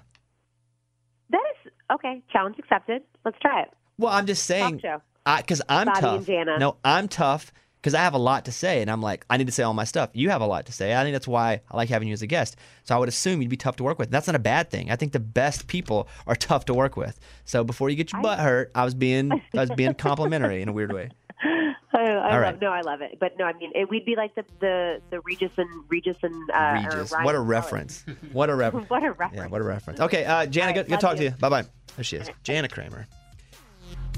That 1.29 1.41
is 1.51 1.71
okay. 1.93 2.23
Challenge 2.33 2.55
accepted. 2.57 3.03
Let's 3.23 3.37
try 3.39 3.61
it. 3.61 3.69
Well, 3.99 4.11
I'm 4.11 4.25
just 4.25 4.45
saying, 4.45 4.81
because 5.23 5.61
I'm 5.69 5.85
Bobby 5.85 6.01
tough. 6.01 6.17
and 6.17 6.25
Jana. 6.25 6.57
No, 6.57 6.77
I'm 6.83 7.09
tough 7.09 7.53
because 7.79 7.93
I 7.93 7.99
have 7.99 8.15
a 8.15 8.17
lot 8.17 8.45
to 8.45 8.51
say, 8.51 8.81
and 8.81 8.89
I'm 8.89 9.03
like, 9.03 9.23
I 9.29 9.37
need 9.37 9.45
to 9.45 9.53
say 9.53 9.61
all 9.61 9.75
my 9.75 9.83
stuff. 9.83 10.09
You 10.13 10.31
have 10.31 10.41
a 10.41 10.47
lot 10.47 10.65
to 10.65 10.71
say. 10.71 10.95
I 10.95 11.03
think 11.03 11.13
that's 11.13 11.27
why 11.27 11.61
I 11.69 11.77
like 11.77 11.89
having 11.89 12.07
you 12.07 12.13
as 12.15 12.23
a 12.23 12.27
guest. 12.27 12.55
So 12.85 12.95
I 12.95 12.97
would 12.97 13.07
assume 13.07 13.39
you'd 13.43 13.51
be 13.51 13.55
tough 13.55 13.75
to 13.75 13.83
work 13.83 13.99
with. 13.99 14.09
That's 14.09 14.25
not 14.25 14.35
a 14.35 14.39
bad 14.39 14.71
thing. 14.71 14.89
I 14.89 14.95
think 14.95 15.11
the 15.11 15.19
best 15.19 15.67
people 15.67 16.07
are 16.25 16.35
tough 16.35 16.65
to 16.65 16.73
work 16.73 16.97
with. 16.97 17.19
So 17.45 17.63
before 17.63 17.91
you 17.91 17.95
get 17.95 18.11
your 18.11 18.23
butt 18.23 18.39
hurt, 18.39 18.71
I 18.73 18.83
was 18.83 18.95
being 18.95 19.31
I 19.31 19.59
was 19.59 19.69
being 19.69 19.93
complimentary 19.93 20.63
in 20.63 20.69
a 20.69 20.73
weird 20.73 20.91
way. 20.91 21.11
I, 21.97 22.03
I 22.03 22.15
All 22.15 22.31
love, 22.31 22.41
right. 22.41 22.61
No, 22.61 22.71
I 22.71 22.81
love 22.81 23.01
it. 23.01 23.17
But 23.19 23.33
no, 23.37 23.45
I 23.45 23.53
mean, 23.53 23.71
it, 23.75 23.89
we'd 23.89 24.05
be 24.05 24.15
like 24.15 24.35
the 24.35 24.45
the 24.59 25.01
the 25.09 25.19
Regis 25.21 25.51
and 25.57 25.67
Regis 25.89 26.17
and 26.23 26.33
uh, 26.51 26.57
or 26.91 26.97
Regis, 26.97 27.11
Ryan 27.11 27.25
what 27.25 27.35
a 27.35 27.39
reference! 27.39 28.05
What 28.31 28.49
a 28.49 28.55
reference! 28.63 28.89
What 28.89 29.03
a 29.03 29.11
reference. 29.11 29.35
Yeah, 29.35 29.47
what 29.47 29.61
a 29.61 29.63
reference. 29.63 29.99
Okay, 29.99 30.25
uh, 30.25 30.45
Jana, 30.45 30.67
All 30.67 30.73
good, 30.73 30.85
good 30.85 30.91
love 30.91 30.99
talk 31.01 31.17
to 31.17 31.23
you. 31.23 31.29
you. 31.29 31.35
Bye 31.37 31.49
bye. 31.49 31.63
There 31.95 32.03
she 32.03 32.17
is, 32.17 32.29
Jana 32.43 32.67
Kramer. 32.67 33.07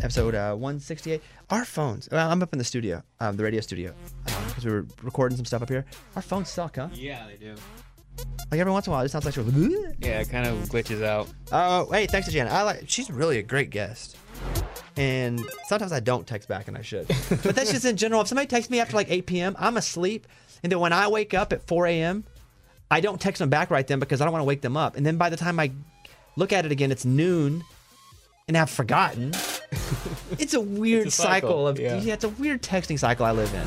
Episode 0.01 0.33
uh, 0.35 0.53
168. 0.55 1.21
Our 1.49 1.65
phones. 1.65 2.07
Well, 2.11 2.29
I'm 2.29 2.41
up 2.41 2.53
in 2.53 2.59
the 2.59 2.63
studio, 2.65 3.03
um, 3.19 3.35
the 3.35 3.43
radio 3.43 3.59
studio, 3.59 3.93
because 4.47 4.63
we 4.65 4.71
were 4.71 4.85
recording 5.03 5.35
some 5.35 5.45
stuff 5.45 5.61
up 5.61 5.69
here. 5.69 5.85
Our 6.15 6.21
phones 6.21 6.49
suck, 6.49 6.77
huh? 6.77 6.87
Yeah, 6.93 7.27
they 7.27 7.35
do. 7.35 7.55
Like 8.51 8.59
every 8.59 8.71
once 8.71 8.87
in 8.87 8.93
a 8.93 8.95
while, 8.95 9.05
it 9.05 9.09
sounds 9.09 9.25
like 9.25 9.33
she's. 9.33 9.45
Yeah, 9.99 10.19
it 10.21 10.29
kind 10.29 10.47
of 10.47 10.57
glitches 10.69 11.03
out. 11.03 11.29
Oh, 11.51 11.89
hey, 11.91 12.05
thanks 12.07 12.27
to 12.27 12.33
Jana. 12.33 12.49
I 12.49 12.63
like. 12.63 12.83
She's 12.87 13.09
really 13.11 13.39
a 13.39 13.43
great 13.43 13.69
guest. 13.69 14.17
And 14.97 15.43
sometimes 15.67 15.91
I 15.91 15.99
don't 16.01 16.27
text 16.27 16.49
back, 16.49 16.67
and 16.67 16.77
I 16.77 16.81
should. 16.81 17.07
But 17.29 17.55
that's 17.55 17.71
just 17.71 17.85
in 17.85 17.95
general. 17.95 18.21
If 18.21 18.27
somebody 18.27 18.47
texts 18.47 18.69
me 18.69 18.79
after 18.79 18.95
like 18.95 19.09
8 19.09 19.25
p.m., 19.25 19.55
I'm 19.59 19.77
asleep, 19.77 20.27
and 20.63 20.71
then 20.71 20.79
when 20.79 20.91
I 20.93 21.07
wake 21.07 21.33
up 21.33 21.53
at 21.53 21.65
4 21.67 21.87
a.m., 21.87 22.23
I 22.91 22.99
don't 23.01 23.21
text 23.21 23.39
them 23.39 23.49
back 23.49 23.69
right 23.71 23.85
then 23.87 23.99
because 23.99 24.19
I 24.19 24.25
don't 24.25 24.33
want 24.33 24.41
to 24.41 24.47
wake 24.47 24.61
them 24.61 24.75
up. 24.75 24.97
And 24.97 25.05
then 25.05 25.17
by 25.17 25.29
the 25.29 25.37
time 25.37 25.59
I 25.59 25.71
look 26.35 26.51
at 26.51 26.65
it 26.65 26.71
again, 26.71 26.91
it's 26.91 27.05
noon, 27.05 27.63
and 28.47 28.57
I've 28.57 28.69
forgotten. 28.69 29.33
It's 30.39 30.53
a 30.53 30.59
weird 30.61 31.07
It's 31.07 31.17
a 31.19 31.21
cycle. 31.23 31.49
cycle, 31.49 31.67
of 31.67 31.79
yeah. 31.79 31.99
yeah, 32.01 32.13
it's 32.13 32.23
a 32.23 32.29
weird 32.29 32.61
texting 32.61 32.97
cycle 32.99 33.25
I 33.25 33.31
live 33.31 33.51
in. 33.53 33.65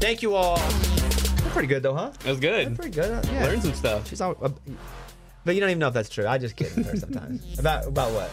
Thank 0.00 0.22
you 0.22 0.34
all. 0.34 0.56
That's 0.56 1.52
pretty 1.52 1.68
good 1.68 1.82
though, 1.82 1.94
huh? 1.94 2.12
It 2.24 2.30
was 2.30 2.40
good. 2.40 2.74
Pretty 2.76 2.90
good. 2.92 3.10
uh, 3.12 3.22
Yeah. 3.32 3.44
Learn 3.46 3.60
some 3.60 3.74
stuff. 3.74 4.08
She's 4.08 4.20
all, 4.20 4.36
uh, 4.42 4.50
but 5.44 5.54
you 5.54 5.60
don't 5.60 5.70
even 5.70 5.78
know 5.80 5.88
if 5.88 5.94
that's 5.94 6.08
true. 6.08 6.26
I 6.26 6.38
just 6.38 6.56
kidding 6.56 6.76
with 6.76 6.90
her 6.90 6.96
sometimes. 6.96 7.58
about 7.58 7.86
about 7.86 8.12
what? 8.12 8.30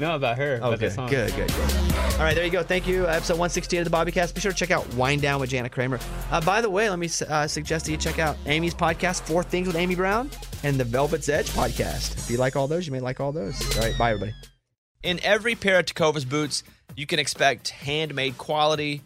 No, 0.00 0.14
about 0.16 0.38
her. 0.38 0.56
about 0.56 0.72
Okay, 0.74 0.88
the 0.88 0.94
song. 0.94 1.08
good, 1.10 1.34
good, 1.36 1.48
good. 1.48 1.60
All 2.14 2.20
right, 2.26 2.34
there 2.34 2.44
you 2.44 2.50
go. 2.50 2.62
Thank 2.62 2.86
you. 2.86 3.06
Episode 3.06 3.34
168 3.34 3.80
of 3.80 3.90
the 3.90 3.96
Bobbycast. 3.96 4.34
Be 4.34 4.40
sure 4.40 4.50
to 4.50 4.56
check 4.56 4.70
out 4.70 4.84
Whine 4.94 5.20
Down 5.20 5.40
with 5.40 5.50
Jana 5.50 5.68
Kramer. 5.68 5.98
Uh, 6.30 6.40
by 6.40 6.60
the 6.62 6.70
way, 6.70 6.88
let 6.88 6.98
me 6.98 7.08
uh, 7.28 7.46
suggest 7.46 7.84
that 7.84 7.90
you 7.92 7.96
check 7.98 8.18
out 8.18 8.36
Amy's 8.46 8.74
podcast, 8.74 9.20
Four 9.22 9.42
Things 9.42 9.66
with 9.66 9.76
Amy 9.76 9.94
Brown, 9.94 10.30
and 10.64 10.76
the 10.80 10.84
Velvet's 10.84 11.28
Edge 11.28 11.50
podcast. 11.50 12.16
If 12.16 12.30
you 12.30 12.38
like 12.38 12.56
all 12.56 12.66
those, 12.66 12.86
you 12.86 12.92
may 12.92 13.00
like 13.00 13.20
all 13.20 13.30
those. 13.32 13.60
All 13.76 13.82
right, 13.82 13.96
bye, 13.98 14.10
everybody. 14.12 14.34
In 15.02 15.20
every 15.22 15.54
pair 15.54 15.78
of 15.78 15.86
Tecovas 15.86 16.28
boots, 16.28 16.62
you 16.96 17.06
can 17.06 17.18
expect 17.18 17.68
handmade 17.68 18.38
quality, 18.38 19.02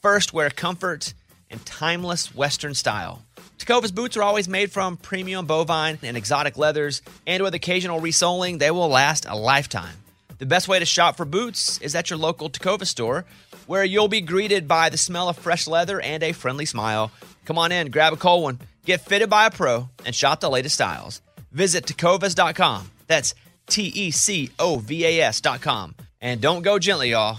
first 0.00 0.32
wear 0.32 0.48
comfort, 0.50 1.12
and 1.50 1.64
timeless 1.66 2.34
Western 2.34 2.74
style. 2.74 3.22
Tecovas 3.58 3.94
boots 3.94 4.16
are 4.16 4.22
always 4.22 4.48
made 4.48 4.70
from 4.70 4.96
premium 4.96 5.44
bovine 5.46 5.98
and 6.02 6.16
exotic 6.16 6.56
leathers, 6.56 7.02
and 7.26 7.42
with 7.42 7.54
occasional 7.54 8.00
resoling, 8.00 8.58
they 8.58 8.70
will 8.70 8.88
last 8.88 9.26
a 9.26 9.34
lifetime. 9.36 9.96
The 10.38 10.46
best 10.46 10.68
way 10.68 10.78
to 10.78 10.84
shop 10.84 11.16
for 11.16 11.24
boots 11.24 11.78
is 11.80 11.94
at 11.94 12.10
your 12.10 12.18
local 12.18 12.48
Tecovas 12.48 12.86
store, 12.86 13.24
where 13.66 13.84
you'll 13.84 14.08
be 14.08 14.20
greeted 14.20 14.68
by 14.68 14.88
the 14.88 14.96
smell 14.96 15.28
of 15.28 15.36
fresh 15.36 15.66
leather 15.66 16.00
and 16.00 16.22
a 16.22 16.32
friendly 16.32 16.64
smile. 16.64 17.10
Come 17.44 17.58
on 17.58 17.72
in, 17.72 17.90
grab 17.90 18.12
a 18.12 18.16
cold 18.16 18.44
one, 18.44 18.58
get 18.84 19.00
fitted 19.00 19.28
by 19.28 19.46
a 19.46 19.50
pro, 19.50 19.88
and 20.06 20.14
shop 20.14 20.40
the 20.40 20.48
latest 20.48 20.76
styles. 20.76 21.20
Visit 21.50 21.86
tecovas.com. 21.86 22.90
That's 23.08 23.34
T 23.66 23.82
E 23.82 24.10
C 24.12 24.50
O 24.58 24.78
V 24.78 25.04
A 25.04 25.22
S.com. 25.22 25.94
And 26.20 26.40
don't 26.40 26.62
go 26.62 26.78
gently, 26.78 27.10
y'all. 27.10 27.38